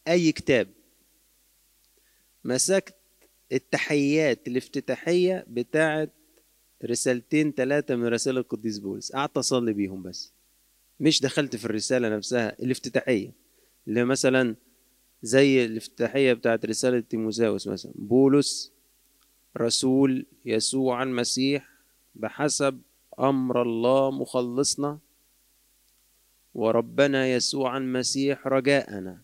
أي 0.08 0.32
كتاب. 0.32 0.68
مسكت 2.44 2.94
التحيات 3.52 4.48
الافتتاحية 4.48 5.44
بتاعة 5.48 6.08
رسالتين 6.84 7.52
ثلاثة 7.52 7.96
من 7.96 8.06
رسائل 8.06 8.38
القديس 8.38 8.78
بولس. 8.78 9.12
قعدت 9.12 9.36
أصلي 9.36 9.72
بيهم 9.72 10.02
بس. 10.02 10.32
مش 11.00 11.20
دخلت 11.20 11.56
في 11.56 11.64
الرسالة 11.64 12.16
نفسها 12.16 12.62
الافتتاحية. 12.62 13.32
اللي 13.88 14.04
مثلا 14.04 14.56
زي 15.22 15.64
الافتتاحية 15.64 16.32
بتاعت 16.32 16.66
رسالة 16.66 17.00
تيموساوس 17.00 17.68
مثلا. 17.68 17.92
بولس 17.94 18.72
رسول 19.58 20.26
يسوع 20.44 21.02
المسيح 21.02 21.68
بحسب 22.14 22.82
أمر 23.18 23.62
الله 23.62 24.10
مخلصنا 24.10 24.98
وربنا 26.54 27.26
يسوع 27.26 27.76
المسيح 27.76 28.46
رجاءنا. 28.46 29.22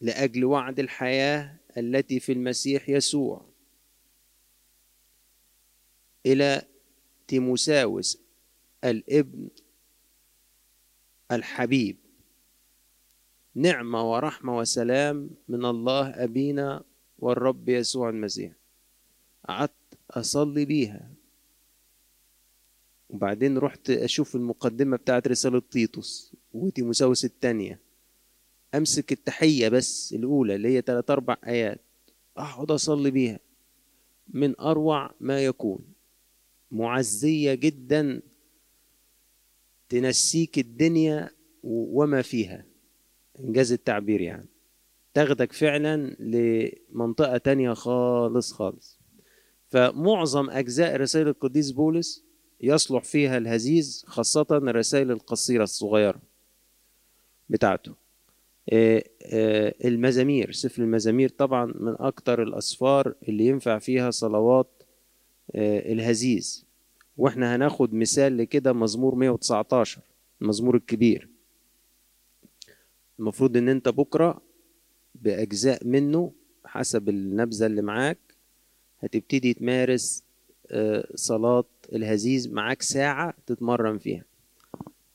لأجل 0.00 0.44
وعد 0.44 0.78
الحياة 0.78 1.56
التي 1.76 2.20
في 2.20 2.32
المسيح 2.32 2.88
يسوع. 2.88 3.44
إلى 6.26 6.62
تيموساوس 7.28 8.18
الابن 8.84 9.48
الحبيب. 11.32 12.07
نعمة 13.58 14.12
ورحمة 14.12 14.58
وسلام 14.58 15.30
من 15.48 15.64
الله 15.64 16.08
أبينا 16.08 16.84
والرب 17.18 17.68
يسوع 17.68 18.08
المسيح. 18.08 18.52
قعدت 19.48 19.98
أصلي 20.10 20.64
بيها. 20.64 21.10
وبعدين 23.08 23.58
رحت 23.58 23.90
أشوف 23.90 24.36
المقدمة 24.36 24.96
بتاعت 24.96 25.28
رسالة 25.28 25.62
تيتوس 25.70 26.36
وتيموساوس 26.52 27.24
التانية. 27.24 27.80
أمسك 28.74 29.12
التحية 29.12 29.68
بس 29.68 30.12
الأولى 30.12 30.54
اللي 30.54 30.68
هي 30.68 30.82
تلات 30.82 31.10
أربع 31.10 31.36
آيات. 31.46 31.80
أقعد 32.36 32.70
أصلي 32.70 33.10
بيها. 33.10 33.38
من 34.28 34.60
أروع 34.60 35.14
ما 35.20 35.44
يكون. 35.44 35.78
معزية 36.70 37.54
جدا 37.54 38.22
تنسيك 39.88 40.58
الدنيا 40.58 41.30
وما 41.62 42.22
فيها. 42.22 42.64
إنجاز 43.40 43.72
التعبير 43.72 44.20
يعني. 44.20 44.46
تاخدك 45.14 45.52
فعلا 45.52 46.16
لمنطقة 46.20 47.36
تانية 47.38 47.72
خالص 47.72 48.52
خالص. 48.52 48.98
فمعظم 49.68 50.50
أجزاء 50.50 50.96
رسائل 50.96 51.28
القديس 51.28 51.70
بولس 51.70 52.24
يصلح 52.60 53.04
فيها 53.04 53.38
الهزيز 53.38 54.04
خاصة 54.06 54.46
الرسائل 54.52 55.10
القصيرة 55.10 55.62
الصغيرة 55.62 56.20
بتاعته. 57.48 57.94
المزامير 59.84 60.52
سفر 60.52 60.82
المزامير 60.82 61.28
طبعا 61.28 61.64
من 61.64 61.94
أكتر 61.98 62.42
الأسفار 62.42 63.14
اللي 63.28 63.46
ينفع 63.46 63.78
فيها 63.78 64.10
صلوات 64.10 64.82
الهزيز. 65.54 66.66
وإحنا 67.16 67.56
هناخد 67.56 67.94
مثال 67.94 68.36
لكده 68.36 68.72
مزمور 68.72 69.14
119 69.14 70.00
المزمور 70.42 70.76
الكبير. 70.76 71.28
المفروض 73.18 73.56
إن 73.56 73.68
أنت 73.68 73.88
بكرة 73.88 74.42
بأجزاء 75.14 75.86
منه 75.86 76.32
حسب 76.64 77.08
النبذة 77.08 77.66
اللي 77.66 77.82
معاك. 77.82 78.18
هتبتدي 79.00 79.54
تمارس 79.54 80.24
صلاة 81.14 81.64
الهزيز 81.92 82.48
معاك 82.48 82.82
ساعة 82.82 83.34
تتمرن 83.46 83.98
فيها. 83.98 84.24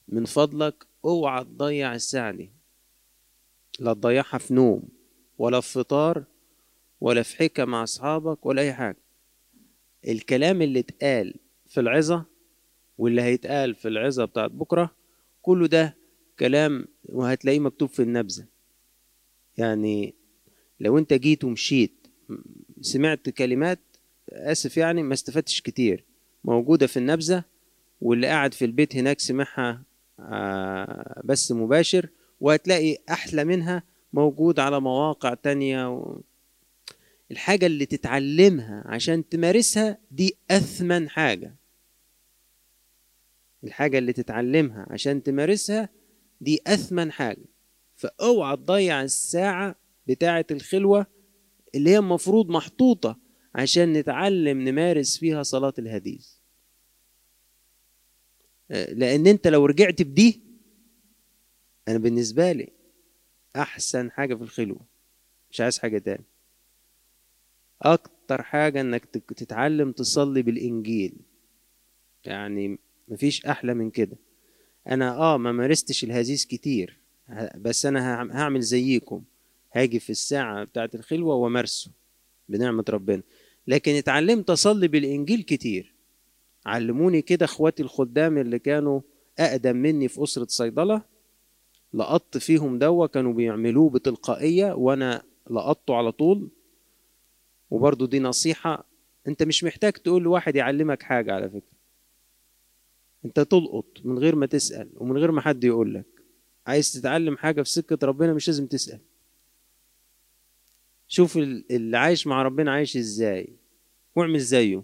من 0.08 0.26
فضلك 0.26 0.88
اوعى 1.06 1.44
تضيع 1.44 1.96
الساعة 1.96 2.32
دي. 2.32 2.52
لا 3.80 3.94
تضيعها 3.94 4.38
في 4.38 4.54
نوم 4.54 4.84
ولا 5.38 5.60
في 5.62 5.72
فطار 5.72 6.24
ولا 7.02 7.22
في 7.24 7.38
حكة 7.38 7.66
مع 7.66 7.84
أصحابك 7.84 8.46
ولا 8.46 8.62
أي 8.62 8.74
حاجة. 8.74 8.98
الكلام 10.08 10.62
اللي 10.62 10.80
اتقال 10.80 11.36
في 11.68 11.80
العظة 11.80 12.26
واللي 12.98 13.22
هيتقال 13.22 13.76
في 13.76 13.88
العظة 13.88 14.26
بتاعت 14.26 14.52
بكرة 14.52 14.96
كله 15.42 15.68
ده 15.68 15.98
كلام 16.40 16.88
وهتلاقيه 17.06 17.60
مكتوب 17.60 17.90
في 17.90 18.02
النبذة. 18.02 18.46
يعني 19.58 20.14
لو 20.80 20.98
انت 20.98 21.14
جيت 21.14 21.44
ومشيت 21.44 22.08
سمعت 22.82 23.30
كلمات 23.30 23.80
آسف 24.30 24.78
يعني 24.78 25.04
ما 25.04 25.14
استفدتش 25.14 25.62
كتير. 25.62 26.06
موجودة 26.44 26.88
في 26.88 26.98
النبذة 26.98 27.44
واللي 28.02 28.28
قاعد 28.28 28.54
في 28.54 28.66
البيت 28.66 28.96
هناك 28.96 29.20
سمعها 29.20 29.84
بس 31.24 31.52
مباشر 31.52 32.10
وهتلاقي 32.40 32.98
أحلى 33.10 33.44
منها 33.44 33.84
موجود 34.14 34.60
على 34.60 34.80
مواقع 34.82 35.34
تانية. 35.34 35.94
و... 35.94 36.22
الحاجة 37.32 37.66
اللي 37.66 37.86
تتعلمها 37.86 38.84
عشان 38.86 39.30
تمارسها 39.30 39.98
دي 40.12 40.38
أثمن 40.52 41.10
حاجة. 41.10 41.56
الحاجة 43.64 43.98
اللي 43.98 44.14
تتعلمها 44.14 44.86
عشان 44.90 45.24
تمارسها 45.24 45.90
دي 46.44 46.62
أثمن 46.68 47.12
حاجة. 47.12 47.46
فأوعى 47.96 48.58
تضيع 48.58 49.02
الساعة 49.02 49.76
بتاعة 50.08 50.46
الخلوة 50.52 51.08
اللي 51.76 51.90
هي 51.90 51.98
المفروض 51.98 52.50
محطوطة 52.50 53.20
عشان 53.56 53.94
نتعلم 53.94 54.62
نمارس 54.62 55.18
فيها 55.18 55.44
صلاة 55.44 55.74
الهديث. 55.80 56.28
لأن 58.70 59.28
أنت 59.28 59.48
لو 59.48 59.66
رجعت 59.66 60.02
بدي 60.02 60.42
أنا 61.88 61.98
بالنسبة 61.98 62.52
لي 62.52 62.70
أحسن 63.56 64.12
حاجة 64.12 64.36
في 64.36 64.42
الخلوة. 64.42 64.86
مش 65.52 65.62
عايز 65.62 65.80
حاجة 65.80 65.98
تاني. 65.98 66.24
أكتر 67.82 68.44
حاجة 68.44 68.82
إنك 68.82 69.06
تتعلم 69.06 69.92
تصلي 69.92 70.42
بالإنجيل. 70.42 71.14
يعني 72.26 72.80
مفيش 73.08 73.46
أحلى 73.46 73.74
من 73.74 73.92
كده. 73.92 74.18
أنا 74.88 75.18
آه 75.18 75.38
ما 75.38 75.52
مارستش 75.52 76.04
الهزيز 76.04 76.46
كتير. 76.46 77.00
بس 77.58 77.86
أنا 77.86 78.22
هعمل 78.32 78.62
زيكم. 78.62 79.24
هاجي 79.74 80.00
في 80.00 80.10
الساعة 80.10 80.64
بتاعت 80.64 80.96
الخلوة 80.96 81.36
ومارسه 81.36 81.92
بنعمة 82.50 82.86
ربنا. 82.90 83.22
لكن 83.68 83.92
اتعلمت 83.92 84.50
أصلي 84.50 84.88
بالإنجيل 84.88 85.42
كتير. 85.44 85.94
علموني 86.66 87.22
كده 87.22 87.46
أخواتي 87.46 87.84
الخدام 87.84 88.38
اللي 88.38 88.60
كانوا 88.60 89.02
أقدم 89.40 89.76
مني 89.76 90.08
في 90.08 90.24
أسرة 90.24 90.48
صيدلة. 90.50 91.02
لقطت 91.94 92.38
فيهم 92.38 92.80
دوا 92.80 93.08
كانوا 93.08 93.34
بيعملوه 93.34 93.90
بتلقائية 93.90 94.74
وأنا 94.74 95.24
لقطته 95.50 95.96
على 95.96 96.12
طول. 96.12 96.50
وبرضو 97.70 98.06
دي 98.06 98.20
نصيحة 98.20 98.86
أنت 99.28 99.44
مش 99.44 99.64
محتاج 99.64 99.94
تقول 99.94 100.24
لواحد 100.24 100.56
يعلمك 100.56 101.04
حاجة 101.04 101.34
على 101.34 101.50
فكرة. 101.50 101.73
أنت 103.26 103.40
تلقط 103.40 103.86
من 104.04 104.18
غير 104.20 104.36
ما 104.36 104.46
تسأل 104.46 104.90
ومن 104.96 105.18
غير 105.18 105.32
ما 105.32 105.42
حد 105.42 105.64
يقول 105.64 105.94
لك 105.94 106.06
عايز 106.68 106.94
تتعلم 106.94 107.38
حاجة 107.38 107.62
في 107.62 107.70
سكة 107.70 108.08
ربنا 108.08 108.34
مش 108.34 108.48
لازم 108.48 108.68
تسأل. 108.68 109.00
شوف 111.08 111.38
اللي 111.38 111.98
عايش 111.98 112.28
مع 112.28 112.44
ربنا 112.44 112.72
عايش 112.72 112.98
إزاي. 112.98 113.56
واعمل 114.16 114.40
زيه. 114.40 114.84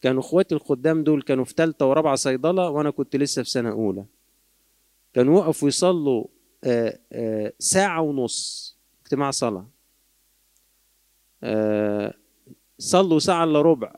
كانوا 0.00 0.20
اخواتي 0.20 0.54
الخدام 0.54 1.04
دول 1.04 1.22
كانوا 1.22 1.44
في 1.44 1.54
تالتة 1.54 1.86
ورابعة 1.86 2.14
صيدلة 2.14 2.70
وأنا 2.70 2.90
كنت 2.90 3.16
لسه 3.16 3.42
في 3.42 3.50
سنة 3.50 3.70
أولى. 3.70 4.04
كانوا 5.14 5.38
وقفوا 5.38 5.68
يصلوا 5.68 6.26
آآ 6.64 7.00
آآ 7.12 7.52
ساعة 7.58 8.00
ونص 8.02 8.76
اجتماع 9.02 9.30
صلاة. 9.30 9.68
صلوا 12.78 13.18
ساعة 13.18 13.44
إلا 13.44 13.60
ربع. 13.62 13.94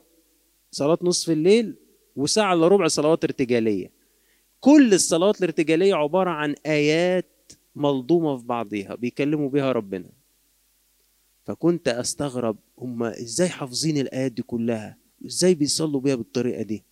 صلاة 0.71 0.99
نصف 1.01 1.29
الليل 1.29 1.75
وساعة 2.15 2.53
إلا 2.53 2.67
ربع 2.67 2.87
صلوات 2.87 3.23
ارتجالية. 3.23 3.91
كل 4.59 4.93
الصلوات 4.93 5.39
الارتجالية 5.39 5.95
عبارة 5.95 6.29
عن 6.29 6.55
آيات 6.65 7.51
ملضومة 7.75 8.37
في 8.37 8.45
بعضها 8.45 8.95
بيكلموا 8.95 9.49
بيها 9.49 9.71
ربنا. 9.71 10.09
فكنت 11.45 11.87
أستغرب 11.87 12.57
هم 12.77 13.03
إزاي 13.03 13.49
حافظين 13.49 13.97
الآيات 13.97 14.31
دي 14.31 14.41
كلها؟ 14.41 14.97
إزاي 15.25 15.55
بيصلوا 15.55 16.01
بيها 16.01 16.15
بالطريقة 16.15 16.61
دي؟ 16.61 16.83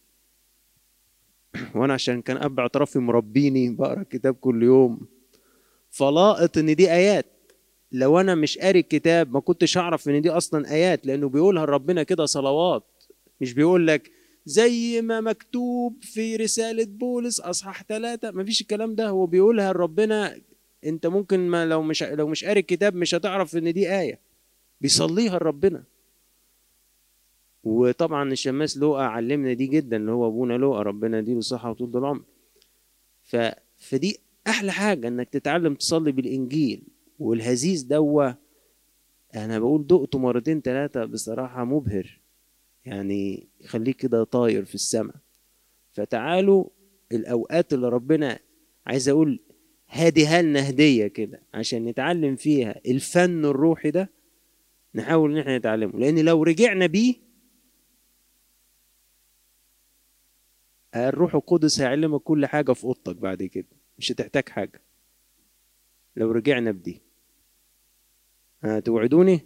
وأنا 1.75 1.93
عشان 1.93 2.21
كان 2.21 2.37
أب 2.37 2.59
اعترافي 2.59 2.99
مربيني 2.99 3.69
بقرأ 3.69 4.01
الكتاب 4.01 4.33
كل 4.33 4.63
يوم. 4.63 5.07
فلاقط 5.89 6.57
إن 6.57 6.75
دي 6.75 6.91
آيات. 6.91 7.25
لو 7.91 8.19
أنا 8.19 8.35
مش 8.35 8.57
قاري 8.57 8.79
الكتاب 8.79 9.33
ما 9.33 9.39
كنتش 9.39 9.77
أعرف 9.77 10.09
إن 10.09 10.21
دي 10.21 10.29
أصلا 10.29 10.71
آيات 10.71 11.05
لأنه 11.05 11.29
بيقولها 11.29 11.65
ربنا 11.65 12.03
كده 12.03 12.25
صلوات. 12.25 12.83
مش 13.41 13.53
بيقول 13.53 13.87
لك 13.87 14.11
زي 14.49 15.01
ما 15.01 15.21
مكتوب 15.21 15.97
في 16.01 16.35
رسالة 16.35 16.85
بولس 16.85 17.39
أصحاح 17.39 17.83
ثلاثة. 17.83 18.31
مفيش 18.31 18.61
الكلام 18.61 18.95
ده 18.95 19.09
هو 19.09 19.25
بيقولها 19.25 19.71
ربنا 19.71 20.41
أنت 20.85 21.07
ممكن 21.07 21.39
ما 21.39 21.65
لو 21.65 21.81
مش 21.81 22.03
لو 22.03 22.27
مش 22.27 22.45
قاري 22.45 22.59
الكتاب 22.59 22.95
مش 22.95 23.15
هتعرف 23.15 23.57
إن 23.57 23.73
دي 23.73 23.99
آية. 23.99 24.19
بيصليها 24.81 25.39
لربنا. 25.39 25.83
وطبعا 27.63 28.31
الشماس 28.31 28.77
لوقا 28.77 29.03
علمنا 29.03 29.53
دي 29.53 29.67
جدا 29.67 29.97
اللي 29.97 30.11
هو 30.11 30.27
أبونا 30.27 30.53
لوقا 30.53 30.81
ربنا 30.81 31.19
يديله 31.19 31.41
صحه 31.41 31.69
وطول 31.69 31.97
العمر. 31.97 32.23
ف... 33.23 33.37
فدي 33.77 34.19
أحلى 34.47 34.71
حاجة 34.71 35.07
إنك 35.07 35.29
تتعلم 35.29 35.75
تصلي 35.75 36.11
بالإنجيل. 36.11 36.83
والهزيز 37.19 37.83
دوا 37.83 38.31
أنا 39.35 39.59
بقول 39.59 39.87
دقته 39.87 40.19
مرتين 40.19 40.61
ثلاثة 40.61 41.05
بصراحة 41.05 41.63
مبهر. 41.63 42.18
يعني 42.85 43.47
يخليك 43.61 43.95
كده 43.95 44.23
طاير 44.23 44.65
في 44.65 44.75
السماء. 44.75 45.15
فتعالوا 45.91 46.69
الأوقات 47.11 47.73
اللي 47.73 47.89
ربنا 47.89 48.39
عايز 48.85 49.09
أقول 49.09 49.39
هاديها 49.87 50.41
لنا 50.41 50.69
هدية 50.69 51.07
كده 51.07 51.43
عشان 51.53 51.85
نتعلم 51.85 52.35
فيها 52.35 52.81
الفن 52.85 53.45
الروحي 53.45 53.91
ده 53.91 54.09
نحاول 54.95 55.31
إن 55.31 55.37
إحنا 55.37 55.57
نتعلمه. 55.57 55.99
لأن 55.99 56.19
لو 56.19 56.43
رجعنا 56.43 56.85
بيه 56.85 57.15
الروح 60.95 61.35
القدس 61.35 61.79
هيعلمك 61.81 62.21
كل 62.21 62.45
حاجة 62.45 62.71
في 62.73 62.83
أوضتك 62.83 63.15
بعد 63.15 63.43
كده 63.43 63.67
مش 63.97 64.11
هتحتاج 64.11 64.49
حاجة. 64.49 64.81
لو 66.15 66.31
رجعنا 66.31 66.71
بدي. 66.71 67.01
هتوعدوني 68.63 69.39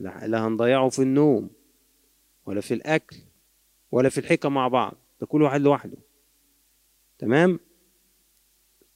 لا 0.00 0.26
لا 0.26 0.46
هنضيعه 0.46 0.88
في 0.88 1.02
النوم. 1.02 1.50
ولا 2.46 2.60
في 2.60 2.74
الأكل 2.74 3.16
ولا 3.92 4.08
في 4.08 4.18
الحكا 4.18 4.48
مع 4.48 4.68
بعض 4.68 4.96
ده 5.20 5.26
كل 5.26 5.42
واحد 5.42 5.60
لوحده. 5.60 5.96
تمام؟ 7.18 7.60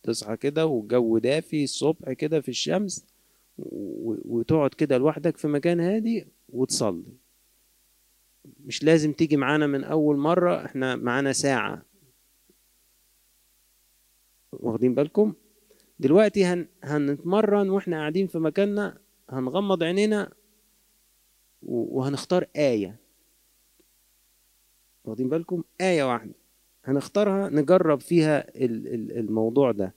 تصحى 0.03 0.37
كده 0.37 0.67
والجو 0.67 1.19
دافي 1.19 1.65
الصبح 1.65 2.13
كده 2.13 2.41
في 2.41 2.49
الشمس 2.49 3.07
وتقعد 3.59 4.71
كده 4.75 4.99
لوحدك 4.99 5.37
في 5.37 5.49
مكان 5.49 5.81
هادي 5.81 6.27
وتصلي. 6.49 7.17
مش 8.65 8.85
لازم 8.85 9.13
تيجي 9.13 9.37
معانا 9.37 9.67
من 9.67 9.85
أول 9.85 10.17
مرة 10.17 10.65
إحنا 10.65 10.97
معانا 10.97 11.33
ساعة. 11.33 11.83
واخدين 14.53 14.95
بالكم؟ 14.95 15.35
دلوقتي 15.99 16.45
هن... 16.45 16.69
هنتمرن 16.85 17.71
وإحنا 17.71 17.97
قاعدين 17.97 18.27
في 18.27 18.39
مكاننا 18.39 18.99
هنغمض 19.31 19.83
عينينا 19.83 20.33
وهنختار 21.63 22.47
آية. 22.57 23.04
واخدين 25.05 25.29
بالكم؟ 25.29 25.63
آية 25.81 26.05
واحدة. 26.05 26.35
هنختارها 26.85 27.49
نجرب 27.49 28.01
فيها 28.01 28.47
الموضوع 28.57 29.73
ده 29.73 29.95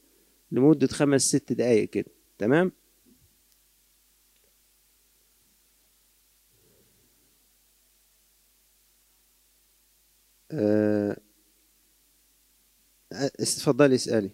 لمدة 0.52 0.88
خمس 0.88 1.22
ست 1.22 1.54
دقايق 1.54 1.90
كده. 1.90 2.12
تمام؟ 2.38 2.72
أه 10.52 11.18
اتفضلي 13.14 13.96
اسألي. 13.96 14.30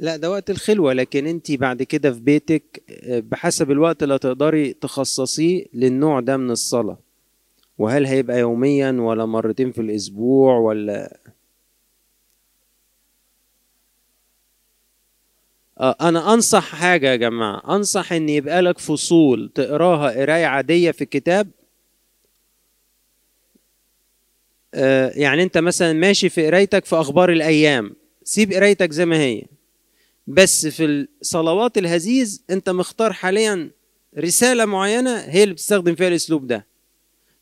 لا 0.00 0.16
ده 0.16 0.30
وقت 0.30 0.50
الخلوة 0.50 0.92
لكن 0.92 1.26
انت 1.26 1.52
بعد 1.52 1.82
كده 1.82 2.12
في 2.12 2.20
بيتك 2.20 2.82
بحسب 3.08 3.70
الوقت 3.70 4.02
اللي 4.02 4.18
تقدري 4.18 4.72
تخصصيه 4.72 5.64
للنوع 5.74 6.20
ده 6.20 6.36
من 6.36 6.50
الصلاة. 6.50 6.98
وهل 7.78 8.06
هيبقى 8.06 8.40
يوميا 8.40 8.90
ولا 8.92 9.24
مرتين 9.26 9.72
في 9.72 9.80
الأسبوع 9.80 10.58
ولا؟ 10.58 11.18
أنا 15.80 16.34
أنصح 16.34 16.74
حاجة 16.74 17.08
يا 17.10 17.16
جماعة. 17.16 17.76
أنصح 17.76 18.12
إن 18.12 18.28
يبقى 18.28 18.62
لك 18.62 18.78
فصول 18.78 19.52
تقراها 19.54 20.10
قراية 20.20 20.46
عادية 20.46 20.90
في 20.90 21.04
الكتاب 21.04 21.48
يعني 25.14 25.42
أنت 25.42 25.58
مثلا 25.58 25.92
ماشي 25.92 26.28
في 26.28 26.46
قرايتك 26.46 26.84
في 26.84 26.96
أخبار 26.96 27.32
الأيام. 27.32 27.96
سيب 28.24 28.52
قرايتك 28.52 28.90
زي 28.92 29.06
ما 29.06 29.16
هي. 29.20 29.42
بس 30.26 30.66
في 30.66 30.84
الصلوات 31.20 31.78
الهزيز 31.78 32.44
انت 32.50 32.70
مختار 32.70 33.12
حاليا 33.12 33.70
رسالة 34.18 34.64
معينة 34.64 35.16
هي 35.18 35.42
اللي 35.42 35.54
بتستخدم 35.54 35.94
فيها 35.94 36.08
الأسلوب 36.08 36.46
ده. 36.46 36.66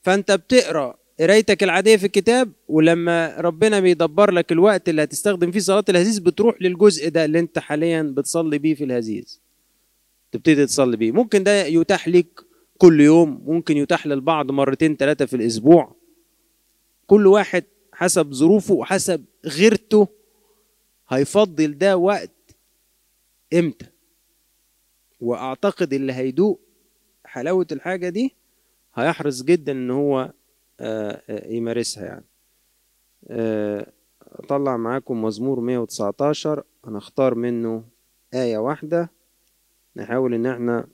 فانت 0.03 0.33
بتقرأ 0.33 0.99
قرايتك 1.21 1.63
العادية 1.63 1.97
في 1.97 2.07
الكتاب 2.07 2.53
ولما 2.69 3.35
ربنا 3.39 3.81
بيدبر 3.81 4.31
لك 4.31 4.53
الوقت 4.53 4.89
اللي 4.89 5.03
هتستخدم 5.03 5.51
فيه 5.51 5.61
صلاه 5.61 5.85
الهزيز 5.89 6.19
بتروح 6.19 6.63
للجزء 6.63 7.09
ده 7.09 7.25
اللي 7.25 7.39
انت 7.39 7.59
حاليا 7.59 8.03
بتصلي 8.03 8.59
بيه 8.59 8.75
في 8.75 8.85
الهزيز. 8.85 9.41
تبتدي 10.33 10.67
تصلي 10.67 10.97
بيه. 10.97 11.13
ممكن 11.13 11.43
ده 11.43 11.65
يتاح 11.67 12.09
لك 12.09 12.27
كل 12.79 13.01
يوم 13.01 13.43
ممكن 13.47 13.77
يتاح 13.77 14.07
للبعض 14.07 14.51
مرتين 14.51 14.97
ثلاثة 14.97 15.25
في 15.27 15.37
الأسبوع. 15.37 15.95
كل 17.07 17.27
واحد 17.27 17.65
حسب 17.93 18.33
ظروفه 18.33 18.75
وحسب 18.75 19.25
غيرته 19.47 20.09
هيفضل 21.09 21.79
ده 21.79 21.97
وقت 21.97 22.31
إمتى؟ 23.55 23.87
وأعتقد 25.21 25.93
اللي 25.93 26.13
هيدوق 26.13 26.61
حلاوة 27.25 27.67
الحاجة 27.73 28.09
دي 28.09 28.37
هيحرص 28.95 29.43
جدا 29.43 29.73
إن 29.73 29.91
هو 29.91 30.33
يمارسها 31.29 32.05
يعني. 32.05 32.25
أطلع 34.23 34.77
معاكم 34.77 35.23
مزمور 35.25 35.61
119 35.61 36.65
هنختار 36.85 37.35
منه 37.35 37.85
آية 38.35 38.59
واحدة. 38.59 39.11
نحاول 39.97 40.35
إن 40.35 40.47
إحنا 40.47 40.87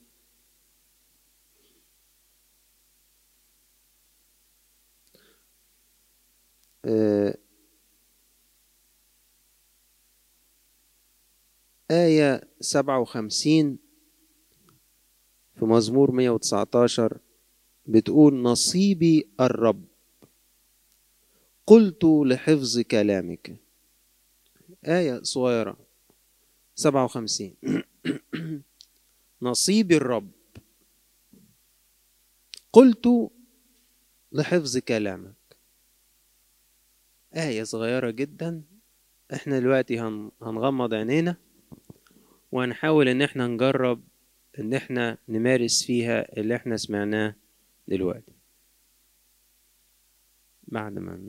آية 11.91 12.49
سبعة 12.61 13.01
وخمسين 13.01 13.79
في 15.59 15.65
مزمور 15.65 16.13
مية 16.13 16.31
وتسعتاشر 16.31 17.19
بتقول 17.87 18.43
نصيبي 18.43 19.29
الرب. 19.41 19.85
قلت 21.67 22.05
لحفظ 22.05 22.81
كلامك. 22.81 23.57
آية 24.87 25.23
صغيرة 25.23 25.77
سبعة 26.75 27.05
وخمسين. 27.05 27.57
نصيبي 29.43 29.97
الرب. 29.97 30.31
قلت 32.73 33.31
لحفظ 34.33 34.79
كلامك. 34.79 35.35
آية 37.35 37.63
صغيرة 37.63 38.11
جدا. 38.11 38.63
إحنا 39.35 39.59
دلوقتي 39.59 40.01
هنغمض 40.43 40.95
عينينا. 40.95 41.44
وهنحاول 42.55 43.09
إن 43.09 43.23
إحنا 43.23 43.47
نجرب 43.47 44.05
إن 44.59 44.75
إحنا 44.75 45.19
نمارس 45.29 45.85
فيها 45.85 46.39
اللي 46.39 46.57
إحنا 46.57 46.77
سمعناه 46.77 47.35
دلوقتي. 47.89 48.33
بعد 50.63 50.99
ما 50.99 51.29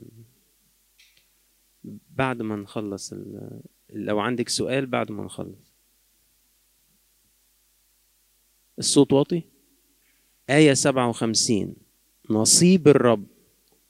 بعد 2.10 2.42
ما 2.42 2.56
نخلص 2.56 3.12
ال... 3.12 3.60
لو 3.90 4.18
عندك 4.20 4.48
سؤال 4.48 4.86
بعد 4.86 5.10
ما 5.12 5.24
نخلص. 5.24 5.74
الصوت 8.78 9.12
واطي؟ 9.12 9.42
آية 10.50 10.74
سبعة 10.74 11.08
وخمسين. 11.08 11.76
نصيب 12.30 12.88
الرب 12.88 13.26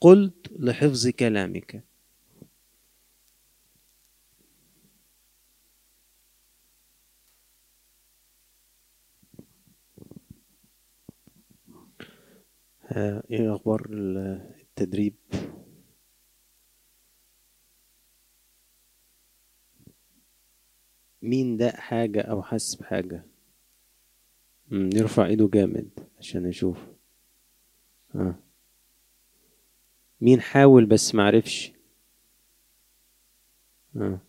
قلت 0.01 0.51
لحفظ 0.59 1.07
كلامك. 1.07 1.83
إيه 12.97 13.53
أخبار 13.55 13.87
التدريب؟ 13.91 15.15
مين 21.21 21.57
ده 21.57 21.71
حاجة 21.71 22.21
أو 22.21 22.43
حس 22.43 22.75
بحاجة 22.75 23.25
يرفع 24.71 25.25
إيده 25.25 25.49
جامد 25.53 25.89
عشان 26.19 26.45
أشوف 26.45 26.77
آه. 28.15 28.35
مين 30.21 30.41
حاول 30.41 30.85
بس 30.85 31.15
معرفش 31.15 31.71
آه. 33.95 34.19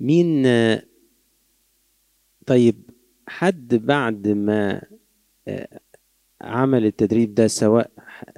مين 0.00 0.46
طيب 2.46 2.90
حد 3.28 3.74
بعد 3.74 4.28
ما 4.28 4.82
عمل 6.40 6.86
التدريب 6.86 7.34
ده 7.34 7.46
سواء 7.46 7.90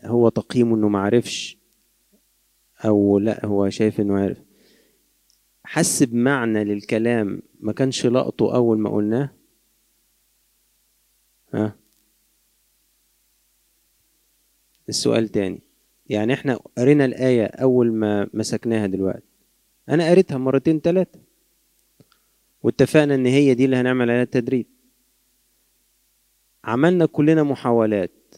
هو 0.05 0.29
تقييمه 0.29 0.77
إنه 0.77 0.89
معرفش 0.89 1.59
أو 2.85 3.19
لا 3.19 3.47
هو 3.47 3.71
شايف 3.71 4.01
إنه 4.01 4.19
عارف. 4.19 4.39
حس 5.65 6.03
بمعنى 6.03 6.65
للكلام 6.65 7.43
ما 7.61 7.73
كانش 7.73 8.07
لقطه 8.07 8.55
أول 8.55 8.79
ما 8.79 8.91
قلناه؟ 8.91 9.31
ها؟ 11.55 11.77
السؤال 14.89 15.29
تاني. 15.29 15.61
يعني 16.07 16.35
إحنا 16.35 16.59
قرينا 16.79 17.05
الآية 17.05 17.45
أول 17.45 17.93
ما 17.93 18.29
مسكناها 18.35 18.87
دلوقتي. 18.87 19.27
أنا 19.89 20.11
قريتها 20.11 20.39
مرتين 20.39 20.83
تلاتة. 20.83 21.21
واتفقنا 22.63 23.15
إن 23.15 23.27
هي 23.27 23.55
دي 23.55 23.65
اللي 23.65 23.77
هنعمل 23.77 24.11
عليها 24.11 24.23
التدريب. 24.23 24.67
عملنا 26.65 27.07
كلنا 27.07 27.43
محاولات. 27.43 28.35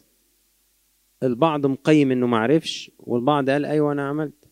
البعض 1.23 1.65
مقيم 1.65 2.11
إنه 2.11 2.27
معرفش 2.27 2.91
والبعض 2.99 3.49
قال 3.49 3.65
أيوه 3.65 3.91
أنا 3.91 4.07
عملت. 4.07 4.49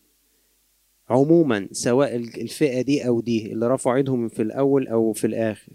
عموما 1.10 1.68
سواء 1.72 2.16
الفئة 2.16 2.82
دي 2.82 3.06
أو 3.06 3.20
دي 3.20 3.52
اللي 3.52 3.68
رفعوا 3.68 3.96
إيدهم 3.96 4.28
في 4.28 4.42
الأول 4.42 4.88
أو 4.88 5.12
في 5.12 5.26
الآخر. 5.26 5.72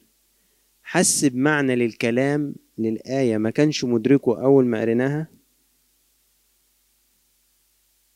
حس 0.84 1.26
بمعنى 1.26 1.76
للكلام 1.76 2.56
للآية 2.78 3.38
ما 3.38 3.50
كانش 3.50 3.84
مدركه 3.86 4.44
أول 4.44 4.66
ما 4.66 4.82
قريناها؟ 4.82 5.28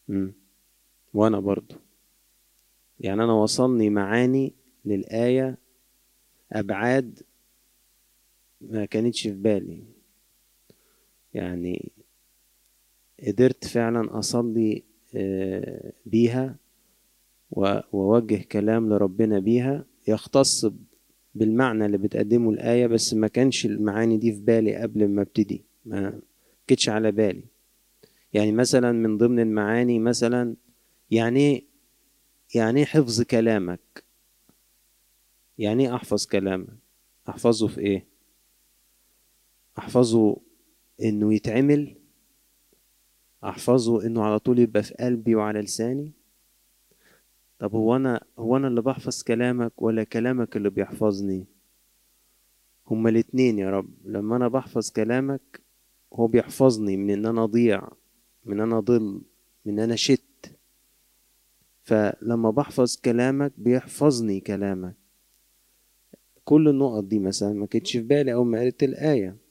مم. 0.08 0.34
وأنا 1.14 1.40
برضو. 1.40 1.76
يعني 3.00 3.24
أنا 3.24 3.34
وصلني 3.34 3.90
معاني 3.90 4.54
للآية 4.86 5.58
أبعاد 6.52 7.24
ما 8.62 8.86
كانتش 8.86 9.22
في 9.22 9.32
بالي. 9.34 9.84
يعني 11.34 11.92
قدرت 13.28 13.68
فعلا 13.68 14.20
أصلي 14.20 14.84
بيها 16.06 16.56
وأوجه 17.52 18.44
كلام 18.52 18.90
لربنا 18.90 19.40
بيها. 19.40 19.86
يختص 20.08 20.66
بالمعنى 21.36 21.86
اللي 21.86 21.98
بتقدمه 21.98 22.50
الآية 22.50 22.88
بس 22.88 23.14
ما 23.14 23.28
كانش 23.28 23.66
المعاني 23.66 24.18
دي 24.18 24.32
في 24.34 24.42
بالي 24.42 24.76
قبل 24.76 25.08
ما 25.08 25.22
أبتدي. 25.22 25.66
ما 25.86 26.22
كتش 26.68 26.90
على 26.90 27.12
بالي. 27.12 27.44
يعني 28.34 28.52
مثلا 28.52 28.92
من 28.92 29.18
ضمن 29.18 29.40
المعاني 29.40 30.00
مثلا 30.00 30.56
يعني 31.12 31.68
يعني 32.56 32.86
حفظ 32.86 33.22
كلامك. 33.22 34.04
يعني 35.58 35.96
أحفظ 35.96 36.26
كلامك؟ 36.26 36.78
أحفظه 37.30 37.68
في 37.68 37.82
إيه؟ 37.82 38.06
أحفظه 39.78 40.38
إنه 41.04 41.34
يتعمل. 41.34 41.96
أحفظه 43.44 44.06
إنه 44.06 44.24
على 44.24 44.40
طول 44.40 44.60
يبقى 44.60 44.84
في 44.84 44.94
قلبي 44.94 45.36
وعلى 45.36 45.62
لساني. 45.62 46.12
طب 47.60 47.76
هو 47.76 47.96
أنا 47.96 48.22
هو 48.40 48.58
أنا 48.58 48.68
اللي 48.68 48.82
بحفظ 48.82 49.24
كلامك 49.24 49.82
ولا 49.82 50.04
كلامك 50.04 50.58
اللي 50.58 50.70
بيحفظني؟ 50.70 51.46
هما 52.88 53.10
الاتنين 53.10 53.60
يا 53.60 53.70
رب. 53.70 53.90
لما 54.06 54.36
أنا 54.36 54.48
بحفظ 54.48 54.92
كلامك 54.92 55.62
هو 56.14 56.28
بيحفظني 56.28 56.98
من 56.98 57.10
إن 57.10 57.26
أنا 57.26 57.44
أضيع 57.44 57.88
من 58.46 58.54
إن 58.54 58.60
أنا 58.68 58.80
ضل 58.80 59.22
من 59.66 59.74
إن 59.74 59.80
أنا 59.80 59.96
شت 59.96 60.22
فلما 61.84 62.50
بحفظ 62.50 62.96
كلامك 62.98 63.54
بيحفظني 63.58 64.40
كلامك. 64.40 64.96
كل 66.44 66.68
النقط 66.68 67.04
دي 67.04 67.20
مثلا 67.20 67.54
ما 67.54 67.66
كانتش 67.66 67.92
في 67.92 68.04
بالي 68.04 68.34
أول 68.34 68.46
ما 68.48 68.60
قريت 68.60 68.84
الآية. 68.84 69.45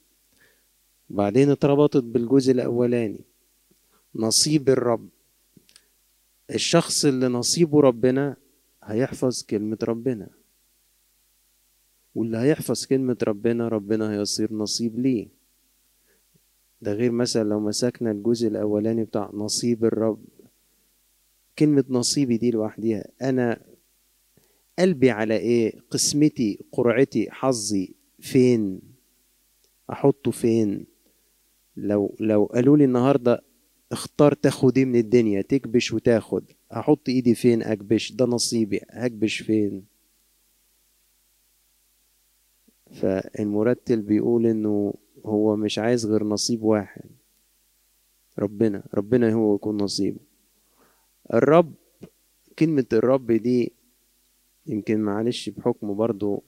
وبعدين 1.09 1.49
اتربطت 1.49 2.03
بالجزء 2.03 2.51
الأولاني 2.51 3.21
نصيب 4.15 4.69
الرب. 4.69 5.09
الشخص 6.49 7.05
اللي 7.05 7.27
نصيبه 7.27 7.79
ربنا 7.79 8.37
هيحفظ 8.83 9.43
كلمة 9.43 9.77
ربنا. 9.83 10.29
واللي 12.15 12.37
هيحفظ 12.37 12.85
كلمة 12.85 13.17
ربنا 13.23 13.67
ربنا 13.67 14.11
هيصير 14.13 14.53
نصيب 14.53 14.99
ليه. 14.99 15.27
ده 16.81 16.93
غير 16.93 17.11
مثلا 17.11 17.49
لو 17.49 17.59
مسكنا 17.59 18.11
الجزء 18.11 18.47
الأولاني 18.47 19.03
بتاع 19.03 19.29
نصيب 19.33 19.85
الرب. 19.85 20.25
كلمة 21.59 21.85
نصيبي 21.89 22.37
دي 22.37 22.51
لوحديها 22.51 23.05
أنا 23.21 23.61
قلبي 24.79 25.09
على 25.09 25.37
إيه؟ 25.37 25.79
قسمتي 25.91 26.59
قرعتي 26.71 27.31
حظي 27.31 27.95
فين؟ 28.19 28.81
أحطه 29.91 30.31
فين؟ 30.31 30.85
لو 31.77 32.15
لو 32.19 32.45
قالوا 32.45 32.77
لي 32.77 32.85
النهارده 32.85 33.43
اختار 33.91 34.33
تاخد 34.33 34.77
إيه 34.77 34.85
من 34.85 34.95
الدنيا 34.95 35.41
تكبش 35.41 35.93
وتاخد 35.93 36.51
أحط 36.73 37.09
ايدي 37.09 37.35
فين 37.35 37.63
اكبش 37.63 38.11
ده 38.11 38.25
نصيبي 38.25 38.81
هكبش 38.89 39.41
فين؟ 39.41 39.85
فالمرتل 42.91 44.01
بيقول 44.01 44.45
إنه 44.45 44.93
هو 45.25 45.55
مش 45.55 45.79
عايز 45.79 46.05
غير 46.05 46.23
نصيب 46.23 46.63
واحد 46.63 47.09
ربنا 48.39 48.83
ربنا 48.93 49.33
هو 49.33 49.55
يكون 49.55 49.77
نصيبه. 49.77 50.19
الرب 51.33 51.73
كلمة 52.59 52.85
الرب 52.93 53.31
دي 53.31 53.73
يمكن 54.67 54.99
معلش 54.99 55.49
بحكم 55.49 55.93
برضو 55.93 56.43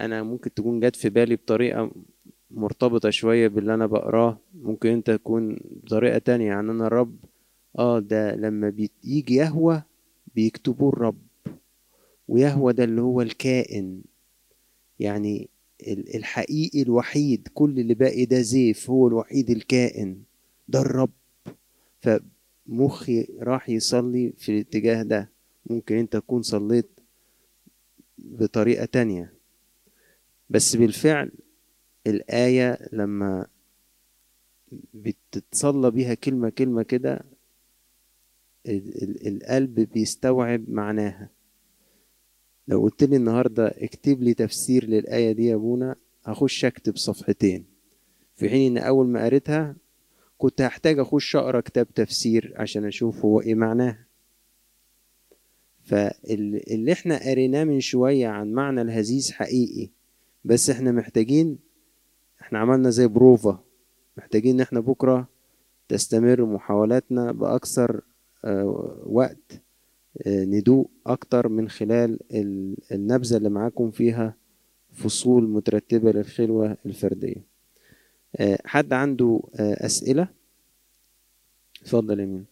أنا 0.00 0.22
ممكن 0.22 0.54
تكون 0.54 0.80
جت 0.80 0.96
في 0.96 1.10
بالي 1.10 1.36
بطريقة 1.36 1.90
مرتبطة 2.50 3.10
شوية 3.10 3.48
باللي 3.48 3.74
أنا 3.74 3.86
بقراه. 3.86 4.38
ممكن 4.54 4.88
أنت 4.88 5.10
تكون 5.10 5.58
بطريقة 5.84 6.18
تانية 6.18 6.46
يعني 6.46 6.70
أنا 6.70 6.86
الرب 6.86 7.16
آه 7.78 7.98
ده 7.98 8.34
لما 8.34 8.68
بيجي 8.70 9.34
يهوى 9.34 9.82
بيكتبوه 10.34 10.92
الرب. 10.92 11.18
ويهوى 12.28 12.72
ده 12.72 12.84
اللي 12.84 13.00
هو 13.00 13.22
الكائن 13.22 14.02
يعني 14.98 15.48
الحقيقي 16.14 16.82
الوحيد 16.82 17.48
كل 17.54 17.80
اللي 17.80 17.94
باقي 17.94 18.24
ده 18.24 18.40
زيف 18.40 18.90
هو 18.90 19.08
الوحيد 19.08 19.50
الكائن 19.50 20.22
ده 20.68 20.80
الرب. 20.80 21.10
فمخي 22.00 23.28
راح 23.40 23.68
يصلي 23.68 24.32
في 24.38 24.52
الاتجاه 24.52 25.02
ده. 25.02 25.30
ممكن 25.70 25.96
أنت 25.96 26.12
تكون 26.16 26.42
صليت 26.42 27.00
بطريقة 28.18 28.84
تانية. 28.84 29.32
بس 30.50 30.76
بالفعل 30.76 31.32
الآية 32.06 32.78
لما 32.92 33.46
بتتصلى 34.94 35.90
بيها 35.90 36.14
كلمة 36.14 36.48
كلمة 36.48 36.82
كده 36.82 37.24
القلب 39.26 39.80
بيستوعب 39.80 40.70
معناها. 40.70 41.30
لو 42.68 42.82
قلت 42.82 43.04
لي 43.04 43.16
النهاردة 43.16 43.66
اكتب 43.66 44.22
لي 44.22 44.34
تفسير 44.34 44.84
للآية 44.84 45.32
دي 45.32 45.46
يا 45.46 45.54
ابونا 45.54 45.96
هخش 46.24 46.64
أكتب 46.64 46.96
صفحتين. 46.96 47.64
في 48.34 48.48
حين 48.48 48.78
إن 48.78 48.84
أول 48.84 49.06
ما 49.08 49.24
قريتها 49.24 49.76
كنت 50.38 50.60
هحتاج 50.62 50.98
أخش 50.98 51.36
أقرأ 51.36 51.60
كتاب 51.60 51.94
تفسير 51.94 52.52
عشان 52.56 52.84
أشوف 52.84 53.24
هو 53.24 53.40
إيه 53.40 53.54
معناها 53.54 54.06
فاللي 55.84 56.92
إحنا 56.92 57.30
قريناه 57.30 57.64
من 57.64 57.80
شوية 57.80 58.28
عن 58.28 58.52
معنى 58.52 58.82
الهزيز 58.82 59.30
حقيقي 59.30 59.90
بس 60.44 60.70
إحنا 60.70 60.92
محتاجين 60.92 61.58
إحنا 62.46 62.58
عملنا 62.58 62.90
زي 62.90 63.06
بروفا. 63.06 63.58
محتاجين 64.16 64.54
إن 64.54 64.60
إحنا 64.60 64.80
بكرة 64.80 65.28
تستمر 65.88 66.44
محاولاتنا 66.44 67.32
بأكثر 67.32 68.00
وقت 69.06 69.62
ندوق 70.26 70.90
أكتر 71.06 71.48
من 71.48 71.68
خلال 71.68 72.18
النبذة 72.92 73.36
اللي 73.36 73.48
معاكم 73.48 73.90
فيها 73.90 74.34
فصول 74.92 75.48
مترتبة 75.48 76.12
للخلوة 76.12 76.76
الفردية. 76.86 77.42
حد 78.64 78.92
عنده 78.92 79.40
أسئلة؟ 79.60 80.28
اتفضل 81.82 82.20
يا 82.20 82.26
مين. 82.26 82.46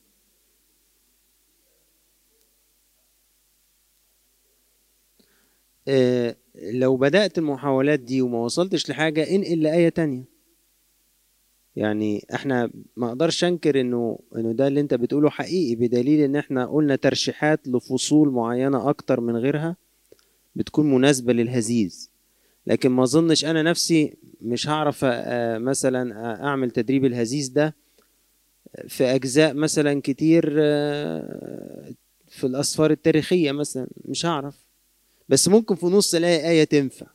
لو 6.63 6.97
بدأت 6.97 7.39
المحاولات 7.39 8.01
دي 8.01 8.23
وما 8.23 8.39
وصلتش 8.39 8.91
لحاجة 8.91 9.35
انقل 9.35 9.63
لآية 9.63 9.89
تانية. 9.89 10.25
يعني 11.77 12.27
إحنا 12.35 12.71
ما 12.97 13.09
أقدرش 13.09 13.45
أنكر 13.45 13.81
إنه 13.81 14.19
إنه 14.37 14.53
ده 14.53 14.69
اللي 14.69 14.81
أنت 14.81 14.95
بتقوله 14.95 15.31
حقيقي 15.31 15.75
بدليل 15.75 16.21
إن 16.21 16.37
إحنا 16.37 16.67
قلنا 16.67 16.97
ترشيحات 16.97 17.69
لفصول 17.69 18.29
معينة 18.31 18.89
أكتر 18.91 19.21
من 19.21 19.37
غيرها 19.37 19.77
بتكون 20.57 20.95
مناسبة 20.95 21.33
للهزيز. 21.33 22.11
لكن 22.67 22.91
ما 22.91 23.03
أظنش 23.03 23.45
أنا 23.45 23.63
نفسي 23.63 24.15
مش 24.41 24.69
هعرف 24.69 25.05
مثلا 25.59 26.35
أعمل 26.45 26.71
تدريب 26.71 27.05
الهزيز 27.05 27.49
ده 27.49 27.75
في 28.89 29.05
أجزاء 29.05 29.55
مثلا 29.55 30.01
كتير 30.05 30.51
في 32.29 32.45
الأسفار 32.45 32.91
التاريخية 32.91 33.53
مثلا. 33.53 33.87
مش 34.05 34.27
هعرف. 34.27 34.64
بس 35.29 35.49
ممكن 35.49 35.75
في 35.75 35.87
نص 35.87 36.15
الاقي 36.15 36.51
آية 36.51 36.65
تنفع. 36.65 37.07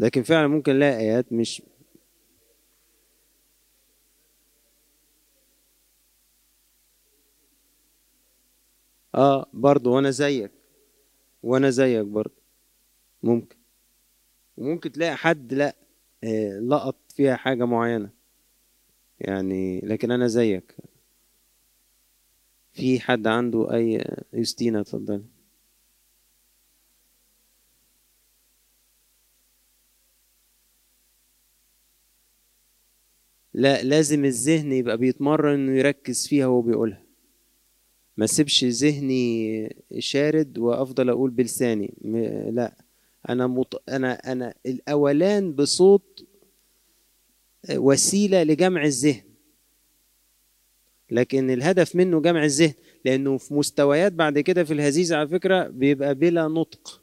لكن 0.00 0.22
فعلا 0.22 0.46
ممكن 0.46 0.72
الاقي 0.72 0.96
آيات 0.98 1.32
مش 1.32 1.62
آه 9.14 9.46
برضو 9.52 9.94
وأنا 9.96 10.10
زيك. 10.10 10.50
وأنا 11.42 11.70
زيك 11.70 12.06
برضو. 12.06 12.42
ممكن. 13.22 13.56
وممكن 14.56 14.92
تلاقي 14.92 15.16
حد 15.16 15.54
لا 15.54 15.76
آه 16.24 16.58
لقط 16.58 16.96
فيها 17.12 17.36
حاجة 17.36 17.64
معينة. 17.64 18.10
يعني 19.20 19.80
لكن 19.80 20.10
أنا 20.10 20.26
زيك. 20.26 20.76
في 22.72 23.00
حد 23.00 23.26
عنده 23.26 23.74
أي 23.74 24.04
يوستينا 24.32 24.80
اتفضلي. 24.80 25.24
لا 33.58 33.82
لازم 33.82 34.24
الذهن 34.24 34.72
يبقى 34.72 34.98
بيتمرن 34.98 35.54
انه 35.54 35.78
يركز 35.78 36.26
فيها 36.26 36.46
وهو 36.46 36.62
بيقولها. 36.62 37.02
ما 38.16 38.26
سيبش 38.26 38.64
ذهني 38.64 39.76
شارد 39.98 40.58
وأفضل 40.58 41.10
أقول 41.10 41.30
بلساني. 41.30 41.94
لا. 42.52 42.84
أنا 43.28 43.46
مط... 43.46 43.82
أنا 43.88 44.32
أنا 44.32 44.54
الأولان 44.66 45.52
بصوت 45.52 46.26
وسيلة 47.74 48.42
لجمع 48.42 48.84
الذهن. 48.84 49.22
لكن 51.10 51.50
الهدف 51.50 51.96
منه 51.96 52.20
جمع 52.20 52.44
الذهن 52.44 52.74
لأنه 53.04 53.38
في 53.38 53.54
مستويات 53.54 54.12
بعد 54.12 54.38
كده 54.38 54.64
في 54.64 54.72
الهزيز 54.72 55.12
على 55.12 55.28
فكرة 55.28 55.68
بيبقى 55.68 56.14
بلا 56.14 56.48
نطق. 56.48 57.02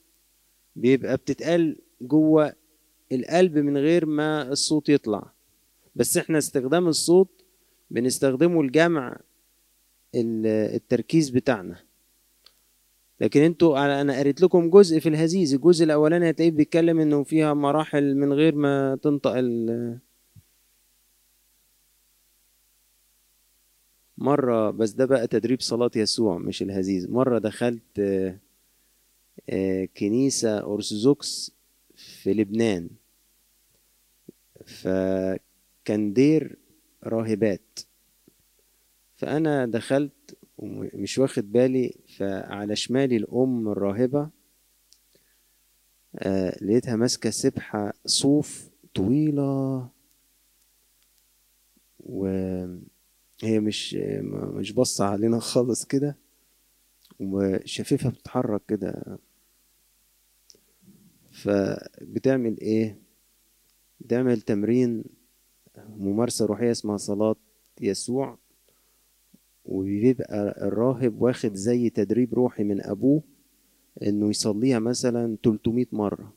بيبقى 0.76 1.18
بتتقال 1.18 1.78
جوه 2.02 2.54
القلب 3.12 3.58
من 3.58 3.78
غير 3.78 4.06
ما 4.06 4.52
الصوت 4.52 4.89
يطلع. 4.89 5.35
بس 5.95 6.17
إحنا 6.17 6.38
استخدام 6.38 6.88
الصوت 6.88 7.45
بنستخدمه 7.91 8.63
لجمع 8.63 9.17
التركيز 10.15 11.29
بتاعنا. 11.29 11.79
لكن 13.21 13.41
أنتوا 13.41 14.01
أنا 14.01 14.19
قريت 14.19 14.41
لكم 14.41 14.69
جزء 14.69 14.99
في 14.99 15.10
الهزيز 15.10 15.53
الجزء 15.53 15.86
الأولاني 15.86 16.29
هتلاقيه 16.29 16.51
بيتكلم 16.51 16.99
إنه 16.99 17.23
فيها 17.23 17.53
مراحل 17.53 18.15
من 18.15 18.34
غير 18.34 18.55
ما 18.55 18.95
تنطق 19.01 19.31
ال 19.38 19.99
مرة 24.17 24.71
بس 24.71 24.91
ده 24.91 25.05
بقى 25.05 25.27
تدريب 25.27 25.62
صلاة 25.62 25.91
يسوع 25.95 26.38
مش 26.38 26.62
الهزيز. 26.62 27.10
مرة 27.10 27.39
دخلت 27.39 27.84
كنيسة 29.97 30.58
أرثوذكس 30.73 31.51
في 31.95 32.34
لبنان. 32.34 32.89
فكان 34.65 35.39
دير 35.91 36.58
راهبات. 37.04 37.80
فأنا 39.15 39.65
دخلت 39.65 40.38
ومش 40.58 41.17
واخد 41.17 41.52
بالي 41.52 41.95
فعلى 42.17 42.76
شمالي 42.76 43.17
الأم 43.17 43.67
الراهبة 43.67 44.30
آه 46.15 46.63
لقيتها 46.63 46.95
ماسكة 46.95 47.30
سبحة 47.30 47.93
صوف 48.06 48.69
طويلة. 48.93 49.89
وهي 52.00 52.80
مش 53.43 53.93
مش 54.34 54.71
باصة 54.71 55.06
علينا 55.06 55.39
خالص 55.39 55.86
كده. 55.86 56.17
وشفيفها 57.19 58.12
بتتحرك 58.12 58.62
كده. 58.67 59.19
فبتعمل 61.32 62.60
إيه؟ 62.60 63.00
بتعمل 64.00 64.41
تمرين 64.41 65.04
ممارسة 65.99 66.45
روحية 66.45 66.71
اسمها 66.71 66.97
صلاة 66.97 67.36
يسوع 67.81 68.38
وبيبقى 69.65 70.67
الراهب 70.67 71.21
واخد 71.21 71.53
زي 71.53 71.89
تدريب 71.89 72.34
روحي 72.34 72.63
من 72.63 72.81
أبوه 72.86 73.23
إنه 74.03 74.29
يصليها 74.29 74.79
مثلا 74.79 75.38
300 75.43 75.86
مرة. 75.91 76.34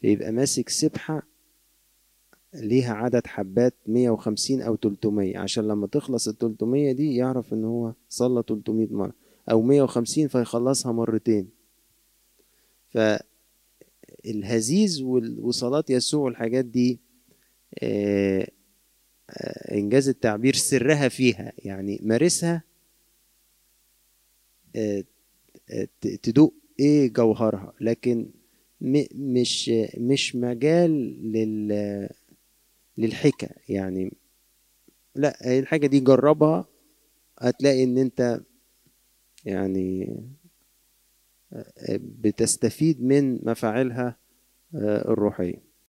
فيبقى 0.00 0.32
ماسك 0.32 0.68
سبحة 0.68 1.22
ليها 2.54 2.94
عدد 2.94 3.26
حبات 3.26 3.74
150 3.86 4.62
أو 4.62 4.76
300 4.76 5.38
عشان 5.38 5.68
لما 5.68 5.86
تخلص 5.86 6.28
ال 6.28 6.38
300 6.38 6.92
دي 6.92 7.16
يعرف 7.16 7.52
إن 7.52 7.64
هو 7.64 7.92
صلى 8.08 8.42
300 8.48 8.88
مرة 8.90 9.12
أو 9.50 9.62
150 9.62 10.28
فيخلصها 10.28 10.92
مرتين. 10.92 11.48
فالهزيز 14.24 15.02
وصلاة 15.42 15.84
يسوع 15.88 16.20
والحاجات 16.24 16.64
دي 16.64 17.00
آه 17.82 18.48
إنجاز 19.72 20.08
التعبير 20.08 20.54
سرها 20.54 21.08
فيها 21.08 21.52
يعني 21.58 22.00
مارسها 22.02 22.62
تدوق 26.00 26.54
إيه 26.80 27.12
جوهرها 27.12 27.72
لكن 27.80 28.30
مش 28.80 29.70
مش 29.98 30.36
مجال 30.36 30.90
لل 31.32 32.08
للحكى 32.98 33.48
يعني 33.68 34.12
لا 35.14 35.58
الحاجة 35.58 35.86
دي 35.86 36.00
جربها 36.00 36.66
هتلاقي 37.38 37.84
إن 37.84 37.98
أنت 37.98 38.40
يعني 39.44 40.16
بتستفيد 42.00 43.02
من 43.02 43.34
مفاعلها 43.50 44.16
الروحية. 44.74 45.73